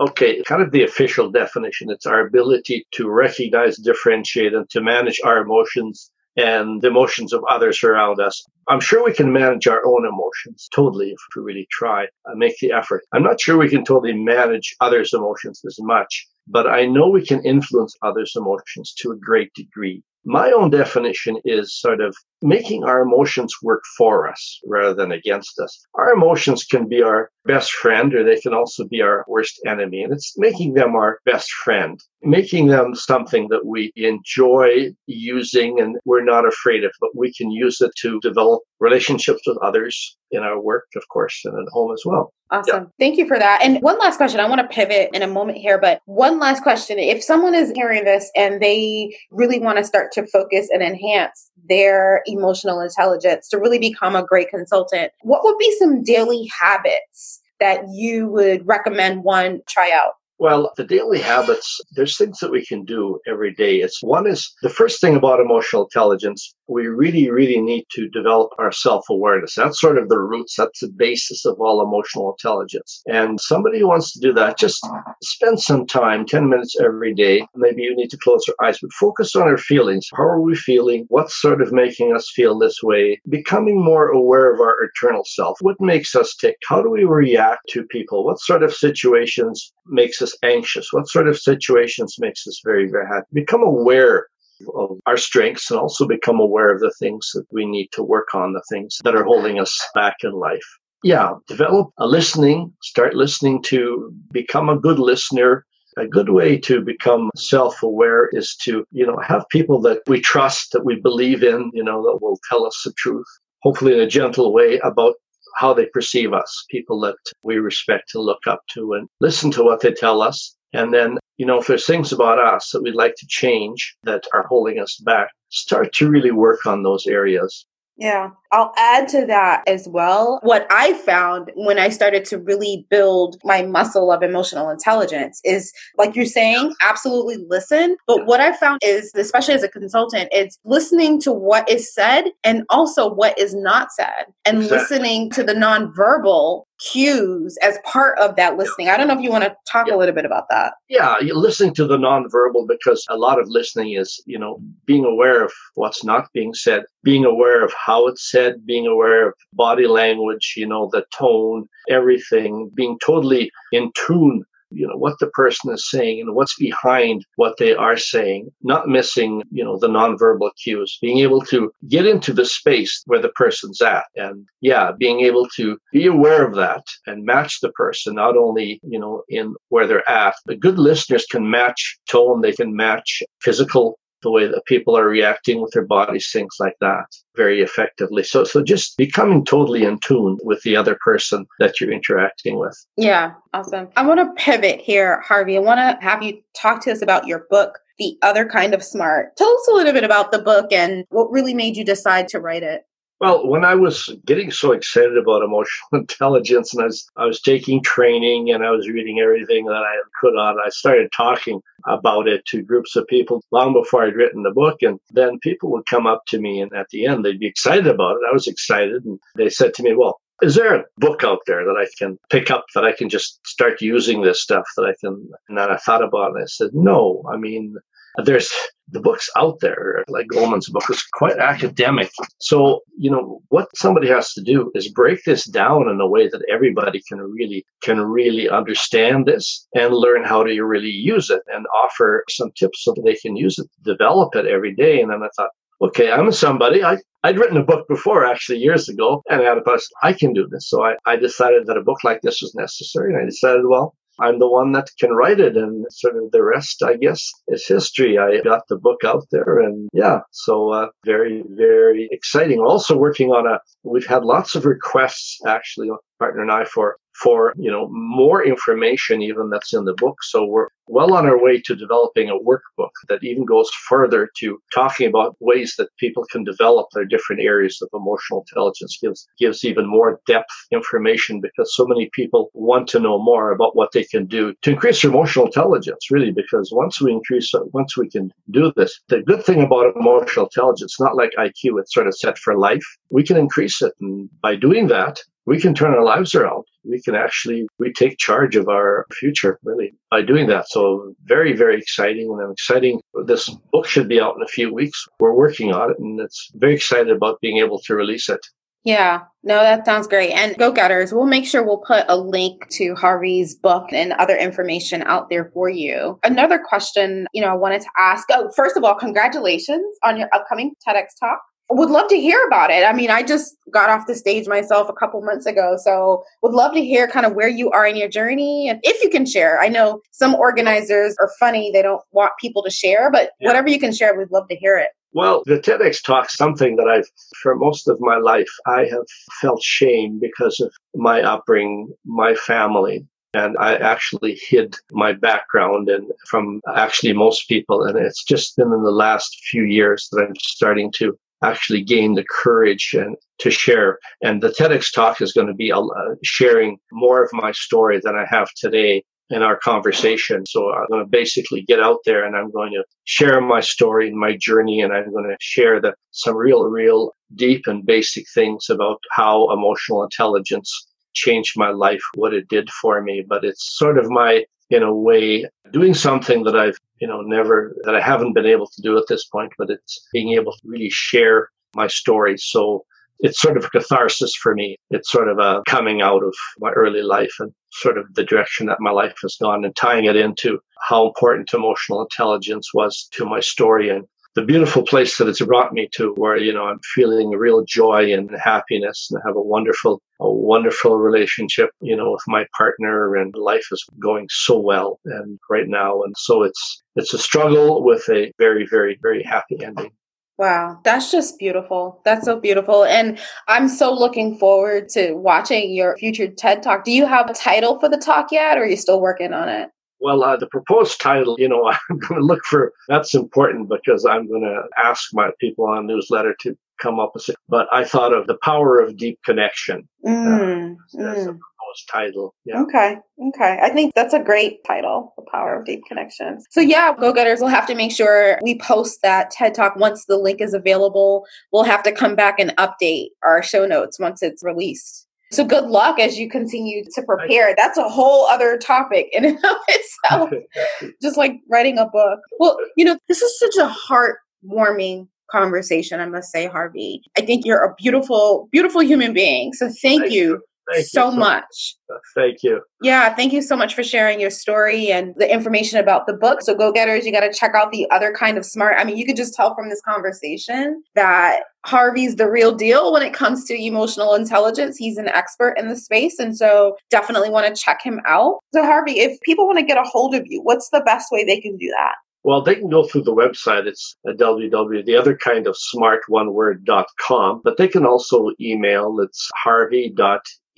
Okay, 0.00 0.42
kind 0.44 0.62
of 0.62 0.70
the 0.70 0.82
official 0.82 1.30
definition. 1.30 1.90
It's 1.90 2.06
our 2.06 2.26
ability 2.26 2.86
to 2.92 3.10
recognize, 3.10 3.76
differentiate, 3.76 4.54
and 4.54 4.68
to 4.70 4.80
manage 4.80 5.20
our 5.24 5.42
emotions 5.42 6.10
and 6.38 6.80
the 6.80 6.88
emotions 6.88 7.34
of 7.34 7.44
others 7.50 7.84
around 7.84 8.18
us. 8.18 8.42
I'm 8.70 8.80
sure 8.80 9.04
we 9.04 9.12
can 9.12 9.30
manage 9.30 9.66
our 9.66 9.84
own 9.84 10.06
emotions 10.06 10.70
totally 10.74 11.10
if 11.10 11.18
we 11.36 11.42
really 11.42 11.68
try 11.70 12.06
and 12.24 12.38
make 12.38 12.56
the 12.60 12.72
effort. 12.72 13.04
I'm 13.12 13.22
not 13.22 13.42
sure 13.42 13.58
we 13.58 13.68
can 13.68 13.84
totally 13.84 14.14
manage 14.14 14.74
others' 14.80 15.12
emotions 15.12 15.60
as 15.66 15.76
much, 15.80 16.26
but 16.48 16.66
I 16.66 16.86
know 16.86 17.10
we 17.10 17.26
can 17.26 17.44
influence 17.44 17.94
others' 18.02 18.32
emotions 18.34 18.94
to 19.00 19.10
a 19.10 19.18
great 19.18 19.52
degree. 19.52 20.02
My 20.24 20.50
own 20.50 20.70
definition 20.70 21.36
is 21.44 21.78
sort 21.78 22.00
of 22.00 22.16
making 22.42 22.84
our 22.84 23.00
emotions 23.00 23.54
work 23.62 23.82
for 23.96 24.28
us 24.28 24.60
rather 24.66 24.94
than 24.94 25.12
against 25.12 25.58
us. 25.58 25.86
Our 25.94 26.12
emotions 26.12 26.64
can 26.64 26.88
be 26.88 27.02
our 27.02 27.30
best 27.44 27.72
friend 27.72 28.14
or 28.14 28.22
they 28.22 28.40
can 28.40 28.54
also 28.54 28.86
be 28.86 29.02
our 29.02 29.24
worst 29.28 29.60
enemy. 29.66 30.02
And 30.02 30.12
it's 30.12 30.34
making 30.36 30.74
them 30.74 30.94
our 30.94 31.18
best 31.24 31.50
friend, 31.50 31.98
making 32.22 32.68
them 32.68 32.94
something 32.94 33.48
that 33.50 33.66
we 33.66 33.92
enjoy 33.96 34.90
using 35.06 35.80
and 35.80 35.96
we're 36.04 36.24
not 36.24 36.46
afraid 36.46 36.84
of, 36.84 36.92
but 37.00 37.10
we 37.16 37.32
can 37.32 37.50
use 37.50 37.80
it 37.80 37.92
to 38.02 38.20
develop 38.20 38.62
relationships 38.78 39.42
with 39.46 39.58
others 39.62 40.16
in 40.30 40.42
our 40.42 40.60
work, 40.60 40.86
of 40.96 41.02
course, 41.08 41.40
and 41.44 41.54
at 41.58 41.72
home 41.72 41.92
as 41.92 42.02
well. 42.04 42.32
Awesome. 42.52 42.82
Yeah. 42.82 42.88
Thank 42.98 43.18
you 43.18 43.28
for 43.28 43.38
that. 43.38 43.60
And 43.62 43.78
one 43.80 43.98
last 43.98 44.16
question. 44.16 44.40
I 44.40 44.48
want 44.48 44.60
to 44.60 44.66
pivot 44.66 45.10
in 45.12 45.22
a 45.22 45.28
moment 45.28 45.58
here, 45.58 45.78
but 45.78 46.00
one 46.06 46.40
last 46.40 46.62
question. 46.62 46.98
If 46.98 47.22
someone 47.22 47.54
is 47.54 47.72
hearing 47.74 48.04
this 48.04 48.30
and 48.34 48.60
they 48.60 49.16
really 49.30 49.60
want 49.60 49.78
to 49.78 49.84
start 49.84 50.10
to 50.12 50.26
focus 50.26 50.68
and 50.72 50.82
enhance 50.82 51.50
their 51.68 52.22
emotional 52.32 52.80
intelligence 52.80 53.48
to 53.48 53.58
really 53.58 53.78
become 53.78 54.16
a 54.16 54.24
great 54.24 54.48
consultant, 54.48 55.12
what 55.22 55.42
would 55.44 55.58
be 55.58 55.74
some 55.78 56.02
daily 56.02 56.50
habits 56.58 57.40
that 57.60 57.82
you 57.92 58.28
would 58.28 58.66
recommend 58.66 59.24
one 59.24 59.60
try 59.68 59.90
out? 59.90 60.14
Well, 60.40 60.72
the 60.78 60.84
daily 60.84 61.18
habits, 61.18 61.82
there's 61.90 62.16
things 62.16 62.38
that 62.38 62.50
we 62.50 62.64
can 62.64 62.86
do 62.86 63.20
every 63.26 63.52
day. 63.52 63.80
It's 63.82 64.02
one 64.02 64.26
is 64.26 64.50
the 64.62 64.70
first 64.70 64.98
thing 64.98 65.14
about 65.14 65.38
emotional 65.38 65.84
intelligence, 65.84 66.54
we 66.66 66.86
really, 66.86 67.30
really 67.30 67.60
need 67.60 67.84
to 67.90 68.08
develop 68.08 68.52
our 68.58 68.72
self 68.72 69.04
awareness. 69.10 69.54
That's 69.54 69.80
sort 69.80 69.98
of 69.98 70.08
the 70.08 70.18
roots, 70.18 70.54
that's 70.56 70.80
the 70.80 70.88
basis 70.96 71.44
of 71.44 71.60
all 71.60 71.82
emotional 71.82 72.30
intelligence. 72.32 73.02
And 73.06 73.40
somebody 73.40 73.80
who 73.80 73.88
wants 73.88 74.12
to 74.12 74.20
do 74.20 74.32
that, 74.32 74.56
just 74.56 74.80
spend 75.22 75.60
some 75.60 75.86
time, 75.86 76.24
10 76.24 76.48
minutes 76.48 76.76
every 76.82 77.12
day. 77.12 77.46
Maybe 77.54 77.82
you 77.82 77.94
need 77.94 78.10
to 78.10 78.18
close 78.18 78.46
your 78.46 78.56
eyes, 78.64 78.78
but 78.80 78.92
focus 78.92 79.36
on 79.36 79.42
our 79.42 79.58
feelings. 79.58 80.08
How 80.16 80.22
are 80.22 80.40
we 80.40 80.54
feeling? 80.54 81.04
What's 81.08 81.38
sort 81.40 81.60
of 81.60 81.72
making 81.72 82.14
us 82.14 82.30
feel 82.34 82.58
this 82.58 82.82
way? 82.82 83.20
Becoming 83.28 83.84
more 83.84 84.08
aware 84.08 84.54
of 84.54 84.60
our 84.60 84.76
eternal 84.84 85.24
self. 85.26 85.58
What 85.60 85.80
makes 85.80 86.14
us 86.14 86.34
tick? 86.34 86.56
How 86.66 86.80
do 86.80 86.88
we 86.88 87.04
react 87.04 87.68
to 87.70 87.84
people? 87.84 88.24
What 88.24 88.40
sort 88.40 88.62
of 88.62 88.72
situations 88.72 89.72
makes 89.86 90.22
us 90.22 90.29
us 90.30 90.38
anxious? 90.42 90.88
What 90.92 91.08
sort 91.08 91.28
of 91.28 91.38
situations 91.38 92.16
makes 92.18 92.46
us 92.46 92.60
very, 92.64 92.88
very 92.88 93.06
happy? 93.06 93.26
Become 93.32 93.62
aware 93.62 94.26
of 94.74 94.98
our 95.06 95.16
strengths 95.16 95.70
and 95.70 95.80
also 95.80 96.06
become 96.06 96.38
aware 96.38 96.72
of 96.72 96.80
the 96.80 96.92
things 96.98 97.30
that 97.34 97.46
we 97.50 97.66
need 97.66 97.88
to 97.92 98.02
work 98.02 98.34
on, 98.34 98.52
the 98.52 98.62
things 98.70 98.98
that 99.04 99.16
are 99.16 99.24
holding 99.24 99.58
us 99.58 99.80
back 99.94 100.16
in 100.22 100.32
life. 100.32 100.66
Yeah, 101.02 101.32
develop 101.48 101.88
a 101.98 102.06
listening, 102.06 102.72
start 102.82 103.14
listening 103.14 103.62
to 103.64 104.12
become 104.32 104.68
a 104.68 104.78
good 104.78 104.98
listener. 104.98 105.64
A 105.96 106.06
good 106.06 106.28
way 106.28 106.56
to 106.58 106.80
become 106.80 107.30
self-aware 107.34 108.28
is 108.32 108.54
to, 108.62 108.84
you 108.92 109.04
know, 109.04 109.18
have 109.26 109.44
people 109.50 109.80
that 109.80 110.02
we 110.06 110.20
trust, 110.20 110.70
that 110.72 110.84
we 110.84 111.00
believe 111.00 111.42
in, 111.42 111.68
you 111.74 111.82
know, 111.82 112.00
that 112.02 112.18
will 112.22 112.38
tell 112.48 112.64
us 112.64 112.80
the 112.84 112.92
truth, 112.96 113.26
hopefully 113.62 113.94
in 113.94 114.00
a 114.00 114.06
gentle 114.06 114.52
way 114.52 114.78
about 114.84 115.14
how 115.56 115.74
they 115.74 115.86
perceive 115.86 116.32
us, 116.32 116.64
people 116.70 117.00
that 117.00 117.16
we 117.42 117.58
respect 117.58 118.14
and 118.14 118.24
look 118.24 118.46
up 118.46 118.62
to 118.74 118.94
and 118.94 119.08
listen 119.20 119.50
to 119.52 119.64
what 119.64 119.80
they 119.80 119.92
tell 119.92 120.22
us. 120.22 120.56
And 120.72 120.94
then, 120.94 121.18
you 121.36 121.46
know, 121.46 121.58
if 121.58 121.66
there's 121.66 121.86
things 121.86 122.12
about 122.12 122.38
us 122.38 122.70
that 122.70 122.82
we'd 122.82 122.94
like 122.94 123.14
to 123.16 123.26
change 123.28 123.96
that 124.04 124.24
are 124.32 124.46
holding 124.46 124.78
us 124.78 124.96
back, 125.04 125.30
start 125.48 125.92
to 125.94 126.08
really 126.08 126.30
work 126.30 126.66
on 126.66 126.82
those 126.82 127.06
areas. 127.06 127.66
Yeah. 127.96 128.30
I'll 128.52 128.72
add 128.76 129.08
to 129.08 129.26
that 129.26 129.62
as 129.66 129.88
well. 129.88 130.40
What 130.42 130.66
I 130.70 130.94
found 130.94 131.50
when 131.54 131.78
I 131.78 131.88
started 131.88 132.24
to 132.26 132.38
really 132.38 132.86
build 132.90 133.36
my 133.44 133.62
muscle 133.62 134.10
of 134.10 134.22
emotional 134.22 134.70
intelligence 134.70 135.40
is 135.44 135.72
like 135.96 136.16
you're 136.16 136.24
saying, 136.26 136.74
absolutely 136.80 137.38
listen. 137.48 137.96
But 138.06 138.26
what 138.26 138.40
I 138.40 138.56
found 138.56 138.80
is, 138.82 139.12
especially 139.14 139.54
as 139.54 139.62
a 139.62 139.68
consultant, 139.68 140.28
it's 140.32 140.58
listening 140.64 141.20
to 141.22 141.32
what 141.32 141.68
is 141.70 141.92
said 141.92 142.24
and 142.44 142.64
also 142.70 143.12
what 143.12 143.38
is 143.38 143.54
not 143.54 143.92
said 143.92 144.24
and 144.44 144.58
exactly. 144.58 144.78
listening 144.78 145.30
to 145.30 145.44
the 145.44 145.54
nonverbal 145.54 146.64
cues 146.80 147.58
as 147.62 147.78
part 147.84 148.18
of 148.18 148.36
that 148.36 148.56
listening. 148.56 148.88
I 148.88 148.96
don't 148.96 149.06
know 149.06 149.16
if 149.16 149.20
you 149.20 149.30
want 149.30 149.44
to 149.44 149.54
talk 149.68 149.86
yeah. 149.86 149.94
a 149.94 149.96
little 149.96 150.14
bit 150.14 150.24
about 150.24 150.48
that. 150.48 150.74
Yeah, 150.88 151.18
you're 151.20 151.36
listening 151.36 151.74
to 151.74 151.86
the 151.86 151.98
nonverbal 151.98 152.66
because 152.66 153.04
a 153.10 153.16
lot 153.16 153.38
of 153.38 153.48
listening 153.48 153.92
is, 153.92 154.22
you 154.26 154.38
know, 154.38 154.60
being 154.86 155.04
aware 155.04 155.44
of 155.44 155.52
what's 155.74 156.02
not 156.04 156.32
being 156.32 156.54
said, 156.54 156.84
being 157.02 157.24
aware 157.24 157.64
of 157.64 157.72
how 157.74 158.06
it's 158.06 158.30
said, 158.30 158.39
being 158.66 158.86
aware 158.86 159.28
of 159.28 159.34
body 159.52 159.86
language, 159.86 160.54
you 160.56 160.66
know, 160.66 160.88
the 160.92 161.04
tone, 161.16 161.66
everything, 161.88 162.70
being 162.74 162.98
totally 163.04 163.50
in 163.72 163.90
tune 164.06 164.44
you 164.70 164.86
know 164.86 164.96
what 164.96 165.18
the 165.18 165.26
person 165.28 165.72
is 165.72 165.90
saying 165.90 166.20
and 166.20 166.34
what's 166.34 166.56
behind 166.56 167.24
what 167.36 167.54
they 167.58 167.74
are 167.74 167.96
saying 167.96 168.48
not 168.62 168.88
missing 168.88 169.42
you 169.50 169.64
know 169.64 169.78
the 169.78 169.88
nonverbal 169.88 170.50
cues 170.62 170.98
being 171.02 171.18
able 171.18 171.40
to 171.40 171.70
get 171.88 172.06
into 172.06 172.32
the 172.32 172.44
space 172.44 173.02
where 173.06 173.20
the 173.20 173.30
person's 173.30 173.80
at 173.82 174.04
and 174.16 174.46
yeah 174.60 174.92
being 174.98 175.20
able 175.20 175.46
to 175.56 175.76
be 175.92 176.06
aware 176.06 176.46
of 176.46 176.54
that 176.54 176.84
and 177.06 177.24
match 177.24 177.58
the 177.60 177.72
person 177.72 178.14
not 178.14 178.36
only 178.36 178.80
you 178.82 178.98
know 178.98 179.22
in 179.28 179.54
where 179.68 179.86
they're 179.86 180.08
at. 180.08 180.34
But 180.46 180.60
good 180.60 180.78
listeners 180.78 181.26
can 181.30 181.50
match 181.50 181.98
tone 182.10 182.40
they 182.40 182.52
can 182.52 182.74
match 182.74 183.22
physical 183.40 183.98
the 184.22 184.30
way 184.30 184.46
that 184.46 184.64
people 184.66 184.96
are 184.96 185.08
reacting 185.08 185.60
with 185.60 185.72
their 185.72 185.84
bodies, 185.84 186.30
things 186.32 186.56
like 186.58 186.76
that, 186.80 187.06
very 187.36 187.60
effectively. 187.60 188.22
So, 188.22 188.44
so 188.44 188.62
just 188.62 188.96
becoming 188.96 189.44
totally 189.44 189.84
in 189.84 189.98
tune 190.00 190.38
with 190.42 190.62
the 190.62 190.76
other 190.76 190.98
person 191.02 191.46
that 191.58 191.80
you're 191.80 191.92
interacting 191.92 192.58
with. 192.58 192.76
Yeah, 192.96 193.32
awesome. 193.52 193.88
I 193.96 194.06
want 194.06 194.20
to 194.20 194.42
pivot 194.42 194.80
here, 194.80 195.20
Harvey. 195.20 195.56
I 195.56 195.60
want 195.60 195.78
to 195.78 196.04
have 196.04 196.22
you 196.22 196.40
talk 196.54 196.82
to 196.84 196.92
us 196.92 197.02
about 197.02 197.26
your 197.26 197.46
book, 197.50 197.78
The 197.98 198.16
Other 198.22 198.46
Kind 198.46 198.74
of 198.74 198.82
Smart. 198.82 199.36
Tell 199.36 199.50
us 199.50 199.68
a 199.70 199.74
little 199.74 199.92
bit 199.92 200.04
about 200.04 200.32
the 200.32 200.38
book 200.38 200.72
and 200.72 201.04
what 201.10 201.30
really 201.30 201.54
made 201.54 201.76
you 201.76 201.84
decide 201.84 202.28
to 202.28 202.40
write 202.40 202.62
it. 202.62 202.82
Well, 203.20 203.46
when 203.46 203.66
I 203.66 203.74
was 203.74 204.08
getting 204.24 204.50
so 204.50 204.72
excited 204.72 205.18
about 205.18 205.42
emotional 205.42 205.88
intelligence 205.92 206.72
and 206.72 206.82
I 206.82 206.86
was, 206.86 207.06
I 207.18 207.26
was 207.26 207.40
taking 207.42 207.82
training 207.82 208.50
and 208.50 208.64
I 208.64 208.70
was 208.70 208.88
reading 208.88 209.20
everything 209.20 209.66
that 209.66 209.74
I 209.74 209.96
could 210.18 210.36
on, 210.38 210.56
I 210.64 210.70
started 210.70 211.10
talking 211.14 211.60
about 211.86 212.28
it 212.28 212.46
to 212.46 212.62
groups 212.62 212.96
of 212.96 213.06
people 213.08 213.42
long 213.52 213.74
before 213.74 214.04
I'd 214.04 214.16
written 214.16 214.42
the 214.42 214.52
book. 214.52 214.78
And 214.80 214.98
then 215.10 215.38
people 215.40 215.70
would 215.72 215.84
come 215.84 216.06
up 216.06 216.22
to 216.28 216.40
me 216.40 216.62
and 216.62 216.72
at 216.72 216.88
the 216.90 217.04
end 217.04 217.24
they'd 217.24 217.38
be 217.38 217.46
excited 217.46 217.86
about 217.86 218.16
it. 218.16 218.28
I 218.28 218.32
was 218.32 218.46
excited. 218.46 219.04
And 219.04 219.18
they 219.36 219.50
said 219.50 219.74
to 219.74 219.82
me, 219.82 219.94
well, 219.94 220.18
is 220.40 220.54
there 220.54 220.74
a 220.74 220.84
book 220.96 221.22
out 221.22 221.40
there 221.46 221.64
that 221.64 221.76
I 221.76 221.86
can 221.98 222.18
pick 222.30 222.50
up 222.50 222.64
that 222.74 222.84
I 222.84 222.92
can 222.92 223.10
just 223.10 223.46
start 223.46 223.82
using 223.82 224.22
this 224.22 224.42
stuff 224.42 224.64
that 224.78 224.84
I 224.84 224.94
can? 224.98 225.28
And 225.48 225.58
then 225.58 225.70
I 225.70 225.76
thought 225.76 226.02
about 226.02 226.30
it. 226.30 226.36
And 226.36 226.42
I 226.42 226.46
said, 226.46 226.70
no, 226.72 227.22
I 227.30 227.36
mean, 227.36 227.76
there's 228.24 228.50
the 228.92 229.00
book's 229.00 229.28
out 229.36 229.60
there, 229.60 230.04
like 230.08 230.26
Goleman's 230.26 230.68
book 230.68 230.88
is 230.90 231.02
quite 231.12 231.38
academic. 231.38 232.10
So, 232.40 232.80
you 232.98 233.10
know, 233.10 233.40
what 233.48 233.68
somebody 233.76 234.08
has 234.08 234.32
to 234.34 234.42
do 234.42 234.70
is 234.74 234.92
break 234.92 235.22
this 235.24 235.44
down 235.44 235.88
in 235.88 236.00
a 236.00 236.08
way 236.08 236.28
that 236.28 236.44
everybody 236.52 237.00
can 237.08 237.18
really, 237.20 237.64
can 237.82 238.00
really 238.00 238.48
understand 238.48 239.26
this 239.26 239.66
and 239.74 239.94
learn 239.94 240.24
how 240.24 240.42
to 240.42 240.60
really 240.62 240.90
use 240.90 241.30
it 241.30 241.42
and 241.48 241.66
offer 241.84 242.24
some 242.28 242.50
tips 242.58 242.84
so 242.84 242.94
they 243.04 243.14
can 243.14 243.36
use 243.36 243.58
it, 243.58 243.68
develop 243.84 244.34
it 244.34 244.46
every 244.46 244.74
day. 244.74 245.00
And 245.00 245.10
then 245.10 245.22
I 245.22 245.28
thought, 245.36 245.50
okay, 245.82 246.10
I'm 246.10 246.32
somebody. 246.32 246.82
I, 246.82 246.98
I'd 247.22 247.38
written 247.38 247.58
a 247.58 247.64
book 247.64 247.86
before, 247.88 248.24
actually, 248.24 248.58
years 248.58 248.88
ago, 248.88 249.22
and 249.28 249.42
I 249.42 249.44
had 249.44 249.58
a 249.58 249.62
bus. 249.62 249.86
I 250.02 250.12
can 250.14 250.32
do 250.32 250.48
this. 250.50 250.68
So 250.68 250.82
I, 250.84 250.94
I 251.06 251.16
decided 251.16 251.66
that 251.66 251.76
a 251.76 251.82
book 251.82 252.02
like 252.02 252.22
this 252.22 252.40
was 252.42 252.54
necessary. 252.54 253.12
And 253.12 253.22
I 253.22 253.26
decided, 253.26 253.66
well, 253.66 253.94
I'm 254.20 254.38
the 254.38 254.48
one 254.48 254.72
that 254.72 254.90
can 254.98 255.12
write 255.12 255.40
it 255.40 255.56
and 255.56 255.86
sort 255.90 256.16
of 256.16 256.30
the 256.30 256.42
rest, 256.42 256.82
I 256.82 256.96
guess, 256.96 257.30
is 257.48 257.66
history. 257.66 258.18
I 258.18 258.40
got 258.42 258.62
the 258.68 258.76
book 258.76 259.00
out 259.04 259.24
there 259.30 259.58
and 259.58 259.88
yeah, 259.92 260.20
so 260.30 260.70
uh, 260.72 260.88
very, 261.04 261.42
very 261.48 262.08
exciting. 262.12 262.60
Also 262.60 262.96
working 262.96 263.30
on 263.30 263.46
a, 263.46 263.60
we've 263.82 264.06
had 264.06 264.24
lots 264.24 264.54
of 264.54 264.64
requests 264.64 265.38
actually, 265.46 265.90
partner 266.18 266.42
and 266.42 266.52
I 266.52 266.64
for 266.64 266.96
for 267.22 267.52
you 267.56 267.70
know 267.70 267.88
more 267.90 268.44
information 268.44 269.22
even 269.22 269.50
that's 269.50 269.72
in 269.74 269.84
the 269.84 269.94
book. 269.94 270.22
So 270.22 270.44
we're 270.44 270.68
well 270.86 271.14
on 271.14 271.26
our 271.26 271.40
way 271.40 271.60
to 271.60 271.76
developing 271.76 272.28
a 272.28 272.38
workbook 272.38 272.90
that 273.08 273.22
even 273.22 273.44
goes 273.44 273.70
further 273.88 274.28
to 274.38 274.58
talking 274.74 275.06
about 275.06 275.36
ways 275.40 275.74
that 275.78 275.88
people 275.98 276.24
can 276.32 276.42
develop 276.44 276.88
their 276.92 277.04
different 277.04 277.42
areas 277.42 277.80
of 277.80 277.88
emotional 277.94 278.44
intelligence 278.48 278.98
gives 279.00 279.26
gives 279.38 279.64
even 279.64 279.86
more 279.88 280.20
depth 280.26 280.52
information 280.72 281.40
because 281.40 281.74
so 281.74 281.86
many 281.86 282.10
people 282.12 282.50
want 282.54 282.88
to 282.88 282.98
know 282.98 283.22
more 283.22 283.52
about 283.52 283.76
what 283.76 283.92
they 283.92 284.04
can 284.04 284.26
do 284.26 284.54
to 284.62 284.70
increase 284.70 285.02
their 285.02 285.10
emotional 285.10 285.46
intelligence 285.46 286.10
really 286.10 286.32
because 286.32 286.70
once 286.72 287.00
we 287.00 287.12
increase 287.12 287.52
once 287.72 287.96
we 287.96 288.08
can 288.08 288.32
do 288.50 288.72
this 288.76 289.00
the 289.08 289.22
good 289.22 289.44
thing 289.44 289.62
about 289.62 289.94
emotional 289.96 290.46
intelligence 290.46 290.98
not 290.98 291.16
like 291.16 291.30
IQ 291.38 291.78
it's 291.78 291.94
sort 291.94 292.06
of 292.06 292.16
set 292.16 292.38
for 292.38 292.56
life. 292.56 292.84
We 293.10 293.24
can 293.24 293.36
increase 293.36 293.82
it. 293.82 293.94
And 294.00 294.28
by 294.42 294.56
doing 294.56 294.88
that 294.88 295.20
we 295.50 295.60
can 295.60 295.74
turn 295.74 295.94
our 295.94 296.04
lives 296.04 296.32
around. 296.36 296.62
We 296.84 297.02
can 297.02 297.16
actually, 297.16 297.66
we 297.80 297.92
take 297.92 298.18
charge 298.18 298.54
of 298.54 298.68
our 298.68 299.04
future 299.18 299.58
really 299.64 299.92
by 300.08 300.22
doing 300.22 300.46
that. 300.46 300.68
So 300.68 301.12
very, 301.24 301.54
very 301.54 301.76
exciting. 301.76 302.30
And 302.30 302.40
I'm 302.40 302.52
exciting. 302.52 303.00
This 303.26 303.50
book 303.72 303.84
should 303.84 304.08
be 304.08 304.20
out 304.20 304.36
in 304.36 304.42
a 304.44 304.46
few 304.46 304.72
weeks. 304.72 305.04
We're 305.18 305.34
working 305.34 305.72
on 305.72 305.90
it 305.90 305.98
and 305.98 306.20
it's 306.20 306.52
very 306.54 306.76
excited 306.76 307.10
about 307.10 307.40
being 307.40 307.56
able 307.56 307.80
to 307.80 307.96
release 307.96 308.28
it. 308.28 308.46
Yeah, 308.84 309.22
no, 309.42 309.56
that 309.56 309.84
sounds 309.84 310.06
great. 310.06 310.30
And 310.30 310.56
go 310.56 310.70
getters, 310.70 311.12
we'll 311.12 311.26
make 311.26 311.46
sure 311.46 311.64
we'll 311.64 311.84
put 311.84 312.04
a 312.08 312.16
link 312.16 312.68
to 312.70 312.94
Harvey's 312.94 313.56
book 313.56 313.88
and 313.92 314.12
other 314.12 314.36
information 314.36 315.02
out 315.02 315.30
there 315.30 315.50
for 315.52 315.68
you. 315.68 316.20
Another 316.22 316.60
question, 316.60 317.26
you 317.34 317.42
know, 317.42 317.48
I 317.48 317.56
wanted 317.56 317.82
to 317.82 317.90
ask. 317.98 318.28
Oh, 318.30 318.50
first 318.54 318.76
of 318.76 318.84
all, 318.84 318.94
congratulations 318.94 319.98
on 320.04 320.16
your 320.16 320.28
upcoming 320.32 320.74
TEDx 320.86 321.08
talk 321.18 321.40
would 321.70 321.90
love 321.90 322.08
to 322.08 322.20
hear 322.20 322.44
about 322.46 322.70
it. 322.70 322.84
I 322.84 322.92
mean, 322.92 323.10
I 323.10 323.22
just 323.22 323.56
got 323.72 323.90
off 323.90 324.06
the 324.06 324.14
stage 324.14 324.48
myself 324.48 324.88
a 324.88 324.92
couple 324.92 325.22
months 325.22 325.46
ago, 325.46 325.76
so 325.82 326.24
would 326.42 326.52
love 326.52 326.74
to 326.74 326.84
hear 326.84 327.06
kind 327.06 327.24
of 327.24 327.34
where 327.34 327.48
you 327.48 327.70
are 327.70 327.86
in 327.86 327.96
your 327.96 328.08
journey 328.08 328.68
and 328.68 328.80
if 328.82 329.02
you 329.02 329.10
can 329.10 329.24
share. 329.24 329.60
I 329.60 329.68
know 329.68 330.00
some 330.10 330.34
organizers 330.34 331.16
are 331.20 331.30
funny, 331.38 331.70
they 331.72 331.82
don't 331.82 332.02
want 332.12 332.32
people 332.40 332.62
to 332.64 332.70
share, 332.70 333.10
but 333.10 333.30
yeah. 333.40 333.48
whatever 333.48 333.68
you 333.68 333.78
can 333.78 333.92
share, 333.92 334.16
we'd 334.18 334.32
love 334.32 334.48
to 334.48 334.56
hear 334.56 334.76
it. 334.76 334.88
Well, 335.12 335.42
the 335.46 335.58
TEDx 335.58 336.02
talk 336.02 336.30
something 336.30 336.76
that 336.76 336.88
I've, 336.88 337.08
for 337.42 337.56
most 337.56 337.88
of 337.88 338.00
my 338.00 338.16
life, 338.16 338.50
I 338.66 338.84
have 338.84 339.06
felt 339.40 339.62
shame 339.62 340.20
because 340.20 340.60
of 340.60 340.72
my 340.94 341.20
upbringing, 341.22 341.92
my 342.04 342.34
family. 342.34 343.06
And 343.32 343.56
I 343.58 343.76
actually 343.76 344.40
hid 344.40 344.76
my 344.90 345.12
background 345.12 345.88
and 345.88 346.10
from 346.28 346.60
actually 346.74 347.12
most 347.12 347.48
people. 347.48 347.84
And 347.84 347.96
it's 347.96 348.24
just 348.24 348.56
been 348.56 348.72
in 348.72 348.82
the 348.82 348.90
last 348.90 349.36
few 349.48 349.64
years 349.64 350.08
that 350.10 350.22
I'm 350.22 350.34
starting 350.36 350.92
to 350.96 351.16
actually 351.42 351.82
gain 351.82 352.14
the 352.14 352.24
courage 352.28 352.94
and 352.94 353.16
to 353.38 353.50
share. 353.50 353.98
And 354.22 354.42
the 354.42 354.50
TEDx 354.50 354.92
talk 354.92 355.20
is 355.20 355.32
going 355.32 355.46
to 355.46 355.54
be 355.54 355.72
uh, 355.72 355.80
sharing 356.22 356.78
more 356.92 357.22
of 357.24 357.30
my 357.32 357.52
story 357.52 358.00
than 358.02 358.14
I 358.16 358.26
have 358.28 358.48
today 358.56 359.04
in 359.30 359.42
our 359.42 359.56
conversation. 359.56 360.44
So 360.44 360.72
I'm 360.72 360.88
going 360.90 361.04
to 361.04 361.08
basically 361.08 361.62
get 361.62 361.80
out 361.80 361.98
there 362.04 362.24
and 362.24 362.36
I'm 362.36 362.50
going 362.50 362.72
to 362.72 362.84
share 363.04 363.40
my 363.40 363.60
story 363.60 364.08
and 364.08 364.18
my 364.18 364.36
journey. 364.38 364.80
And 364.80 364.92
I'm 364.92 365.10
going 365.12 365.28
to 365.28 365.36
share 365.40 365.80
the, 365.80 365.94
some 366.10 366.36
real, 366.36 366.64
real 366.64 367.12
deep 367.36 367.66
and 367.66 367.86
basic 367.86 368.24
things 368.34 368.66
about 368.68 368.98
how 369.12 369.50
emotional 369.52 370.02
intelligence 370.02 370.70
changed 371.14 371.52
my 371.56 371.70
life, 371.70 372.02
what 372.14 372.34
it 372.34 372.48
did 372.48 372.68
for 372.70 373.00
me. 373.02 373.24
But 373.26 373.44
it's 373.44 373.76
sort 373.76 373.98
of 373.98 374.10
my 374.10 374.44
in 374.70 374.82
a 374.82 374.94
way 374.94 375.48
doing 375.72 375.94
something 375.94 376.44
that 376.44 376.56
I've, 376.56 376.76
you 377.00 377.08
know, 377.08 377.20
never, 377.20 377.76
that 377.82 377.94
I 377.94 378.00
haven't 378.00 378.34
been 378.34 378.46
able 378.46 378.66
to 378.68 378.82
do 378.82 378.96
at 378.96 379.04
this 379.08 379.24
point, 379.26 379.52
but 379.58 379.70
it's 379.70 380.08
being 380.12 380.32
able 380.34 380.52
to 380.52 380.60
really 380.64 380.90
share 380.90 381.48
my 381.74 381.86
story. 381.86 382.36
So 382.38 382.84
it's 383.20 383.40
sort 383.40 383.56
of 383.56 383.64
a 383.64 383.70
catharsis 383.70 384.34
for 384.34 384.54
me. 384.54 384.76
It's 384.90 385.10
sort 385.10 385.28
of 385.28 385.38
a 385.38 385.62
coming 385.66 386.00
out 386.00 386.22
of 386.22 386.34
my 386.58 386.70
early 386.70 387.02
life 387.02 387.34
and 387.38 387.52
sort 387.72 387.98
of 387.98 388.06
the 388.14 388.24
direction 388.24 388.66
that 388.66 388.80
my 388.80 388.90
life 388.90 389.14
has 389.22 389.36
gone 389.40 389.64
and 389.64 389.76
tying 389.76 390.06
it 390.06 390.16
into 390.16 390.58
how 390.88 391.06
important 391.06 391.52
emotional 391.52 392.00
intelligence 392.00 392.72
was 392.72 393.08
to 393.12 393.24
my 393.24 393.40
story 393.40 393.90
and 393.90 394.04
the 394.34 394.44
beautiful 394.44 394.84
place 394.84 395.18
that 395.18 395.28
it's 395.28 395.40
brought 395.40 395.72
me 395.72 395.88
to 395.94 396.12
where, 396.14 396.36
you 396.36 396.52
know, 396.52 396.64
I'm 396.64 396.78
feeling 396.94 397.30
real 397.30 397.64
joy 397.64 398.12
and 398.12 398.30
happiness 398.42 399.08
and 399.10 399.20
I 399.20 399.28
have 399.28 399.36
a 399.36 399.42
wonderful, 399.42 400.00
a 400.20 400.32
wonderful 400.32 400.96
relationship, 400.96 401.70
you 401.80 401.96
know, 401.96 402.12
with 402.12 402.22
my 402.28 402.44
partner 402.56 403.16
and 403.16 403.34
life 403.34 403.66
is 403.72 403.84
going 404.00 404.26
so 404.30 404.58
well 404.58 405.00
and 405.04 405.38
right 405.50 405.66
now. 405.66 406.02
And 406.02 406.14
so 406.16 406.42
it's, 406.44 406.82
it's 406.94 407.12
a 407.12 407.18
struggle 407.18 407.84
with 407.84 408.08
a 408.08 408.32
very, 408.38 408.66
very, 408.70 408.98
very 409.02 409.22
happy 409.24 409.64
ending. 409.64 409.90
Wow, 410.38 410.78
that's 410.84 411.10
just 411.10 411.38
beautiful. 411.38 412.00
That's 412.04 412.24
so 412.24 412.40
beautiful. 412.40 412.84
And 412.84 413.18
I'm 413.46 413.68
so 413.68 413.92
looking 413.92 414.38
forward 414.38 414.88
to 414.90 415.12
watching 415.12 415.74
your 415.74 415.98
future 415.98 416.28
TED 416.28 416.62
Talk. 416.62 416.84
Do 416.84 416.92
you 416.92 417.04
have 417.04 417.28
a 417.28 417.34
title 417.34 417.78
for 417.78 417.90
the 417.90 417.98
talk 417.98 418.32
yet, 418.32 418.56
or 418.56 418.62
are 418.62 418.66
you 418.66 418.76
still 418.76 419.02
working 419.02 419.34
on 419.34 419.50
it? 419.50 419.68
Well, 420.00 420.22
uh, 420.24 420.36
the 420.36 420.46
proposed 420.46 421.00
title, 421.00 421.36
you 421.38 421.48
know, 421.48 421.66
I'm 421.90 421.98
going 421.98 422.20
to 422.20 422.26
look 422.26 422.44
for 422.44 422.72
that's 422.88 423.14
important 423.14 423.68
because 423.68 424.04
I'm 424.04 424.28
going 424.28 424.42
to 424.42 424.62
ask 424.82 425.10
my 425.12 425.30
people 425.40 425.66
on 425.66 425.86
newsletter 425.86 426.34
to 426.40 426.56
come 426.80 426.98
up 426.98 427.12
with 427.14 427.28
it. 427.28 427.36
But 427.48 427.68
I 427.72 427.84
thought 427.84 428.14
of 428.14 428.26
the 428.26 428.38
power 428.42 428.80
of 428.80 428.96
deep 428.96 429.18
connection. 429.24 429.88
Mm, 430.04 430.76
uh, 430.98 431.02
as, 431.02 431.18
mm. 431.18 431.28
a 431.28 431.38
proposed 431.70 431.88
title. 431.92 432.34
Yeah. 432.44 432.62
Okay. 432.62 432.96
Okay. 433.28 433.58
I 433.62 433.68
think 433.68 433.94
that's 433.94 434.14
a 434.14 434.22
great 434.22 434.64
title, 434.64 435.12
The 435.16 435.24
Power 435.30 435.58
of 435.58 435.66
Deep 435.66 435.82
Connections. 435.86 436.46
So 436.50 436.60
yeah, 436.60 436.94
go 436.98 437.12
getters, 437.12 437.40
we'll 437.40 437.48
have 437.48 437.66
to 437.66 437.74
make 437.74 437.92
sure 437.92 438.38
we 438.42 438.58
post 438.58 439.00
that 439.02 439.30
TED 439.30 439.54
Talk 439.54 439.76
once 439.76 440.06
the 440.06 440.16
link 440.16 440.40
is 440.40 440.54
available. 440.54 441.26
We'll 441.52 441.64
have 441.64 441.82
to 441.84 441.92
come 441.92 442.14
back 442.14 442.36
and 442.38 442.56
update 442.56 443.08
our 443.22 443.42
show 443.42 443.66
notes 443.66 444.00
once 444.00 444.22
it's 444.22 444.42
released. 444.42 445.06
So 445.32 445.44
good 445.44 445.66
luck 445.66 445.98
as 446.00 446.18
you 446.18 446.28
continue 446.28 446.84
to 446.84 447.02
prepare. 447.02 447.54
That's 447.56 447.78
a 447.78 447.88
whole 447.88 448.26
other 448.26 448.58
topic 448.58 449.08
in 449.12 449.24
and 449.24 449.36
of 449.36 449.56
itself. 449.68 450.30
Just 451.02 451.16
like 451.16 451.34
writing 451.48 451.78
a 451.78 451.86
book. 451.86 452.20
Well, 452.38 452.58
you 452.76 452.84
know, 452.84 452.98
this 453.06 453.22
is 453.22 453.38
such 453.38 453.56
a 453.56 453.72
heartwarming 453.72 455.06
conversation, 455.30 456.00
I 456.00 456.06
must 456.06 456.32
say, 456.32 456.46
Harvey. 456.46 457.02
I 457.16 457.20
think 457.20 457.46
you're 457.46 457.62
a 457.62 457.74
beautiful, 457.76 458.48
beautiful 458.50 458.82
human 458.82 459.12
being. 459.12 459.52
So 459.52 459.66
thank, 459.66 460.02
thank 460.02 460.12
you. 460.12 460.42
Thank 460.72 460.86
so, 460.86 461.06
you 461.06 461.10
so 461.12 461.16
much. 461.16 461.76
Thank 462.14 462.42
you. 462.42 462.62
Yeah, 462.82 463.14
thank 463.14 463.32
you 463.32 463.42
so 463.42 463.56
much 463.56 463.74
for 463.74 463.82
sharing 463.82 464.20
your 464.20 464.30
story 464.30 464.90
and 464.90 465.14
the 465.16 465.30
information 465.30 465.78
about 465.78 466.06
the 466.06 466.12
book. 466.12 466.42
So, 466.42 466.54
go 466.54 466.72
getters, 466.72 467.04
you 467.04 467.12
got 467.12 467.20
to 467.20 467.32
check 467.32 467.54
out 467.54 467.72
the 467.72 467.90
other 467.90 468.12
kind 468.12 468.38
of 468.38 468.44
smart. 468.44 468.76
I 468.78 468.84
mean, 468.84 468.96
you 468.96 469.04
could 469.04 469.16
just 469.16 469.34
tell 469.34 469.54
from 469.54 469.68
this 469.68 469.80
conversation 469.82 470.82
that 470.94 471.40
Harvey's 471.66 472.16
the 472.16 472.30
real 472.30 472.54
deal 472.54 472.92
when 472.92 473.02
it 473.02 473.12
comes 473.12 473.44
to 473.46 473.54
emotional 473.54 474.14
intelligence. 474.14 474.76
He's 474.76 474.96
an 474.96 475.08
expert 475.08 475.54
in 475.58 475.68
the 475.68 475.76
space. 475.76 476.18
And 476.18 476.36
so, 476.36 476.76
definitely 476.90 477.30
want 477.30 477.54
to 477.54 477.60
check 477.60 477.82
him 477.82 478.00
out. 478.06 478.38
So, 478.54 478.62
Harvey, 478.62 479.00
if 479.00 479.20
people 479.22 479.46
want 479.46 479.58
to 479.58 479.64
get 479.64 479.78
a 479.78 479.82
hold 479.82 480.14
of 480.14 480.24
you, 480.26 480.40
what's 480.42 480.70
the 480.70 480.82
best 480.84 481.08
way 481.10 481.24
they 481.24 481.40
can 481.40 481.56
do 481.56 481.68
that? 481.76 481.94
Well, 482.22 482.42
they 482.42 482.54
can 482.54 482.68
go 482.68 482.84
through 482.84 483.04
the 483.04 483.14
website. 483.14 483.66
It's 483.66 483.96
www, 484.06 484.84
the 484.84 484.96
other 484.96 485.16
kind 485.16 485.46
of 485.46 485.56
smart 485.56 486.02
one 486.08 486.34
word.com, 486.34 487.40
but 487.42 487.56
they 487.56 487.66
can 487.66 487.86
also 487.86 488.30
email. 488.38 489.00
It's 489.00 489.30
harvey.e 489.34 489.94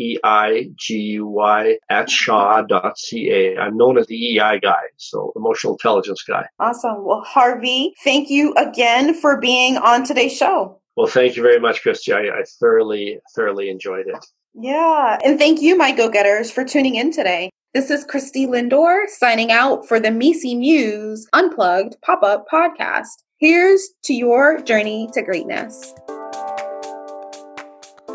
E-I-G-U-Y 0.03 1.79
at 1.89 2.11
shaw.ca. 2.11 3.57
I'm 3.57 3.77
known 3.77 3.99
as 3.99 4.07
the 4.07 4.39
EI 4.39 4.59
guy, 4.61 4.83
so 4.97 5.33
emotional 5.37 5.75
intelligence 5.75 6.23
guy. 6.23 6.47
Awesome. 6.59 7.05
Well, 7.05 7.23
Harvey, 7.27 7.95
thank 8.03 8.31
you 8.31 8.55
again 8.55 9.15
for 9.15 9.41
being 9.41 9.77
on 9.77 10.05
today's 10.05 10.37
show. 10.37 10.81
Well, 10.97 11.07
thank 11.07 11.37
you 11.37 11.43
very 11.43 11.61
much, 11.61 11.83
Christie. 11.83 12.13
I, 12.13 12.21
I 12.21 12.43
thoroughly, 12.61 13.19
thoroughly 13.35 13.71
enjoyed 13.71 14.07
it. 14.09 14.27
Yeah. 14.55 15.19
And 15.25 15.39
thank 15.39 15.63
you, 15.63 15.77
my 15.77 15.93
go-getters, 15.93 16.51
for 16.51 16.65
tuning 16.65 16.97
in 16.97 17.13
today. 17.13 17.51
This 17.73 17.91
is 17.91 18.05
Christie 18.05 18.47
Lindor 18.47 19.07
signing 19.09 19.51
out 19.51 19.89
for 19.89 19.99
the 19.99 20.11
MECE 20.11 20.55
Muse 20.55 21.27
Unplugged 21.33 21.97
pop-up 22.03 22.45
podcast. 22.53 23.23
Here's 23.39 23.89
to 24.05 24.13
your 24.13 24.61
journey 24.61 25.09
to 25.15 25.23
greatness. 25.23 25.95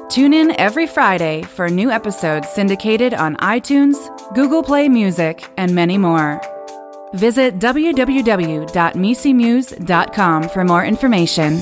Tune 0.10 0.34
in 0.34 0.58
every 0.58 0.88
Friday 0.88 1.44
for 1.44 1.70
new 1.70 1.92
episodes 1.92 2.48
syndicated 2.50 3.14
on 3.14 3.36
iTunes, 3.38 3.98
Google 4.34 4.64
Play 4.64 4.88
Music, 4.88 5.44
and 5.58 5.76
many 5.76 5.98
more. 5.98 6.40
Visit 7.14 7.60
www.mecemuse.com 7.60 10.50
for 10.50 10.64
more 10.64 10.86
information. 10.86 11.60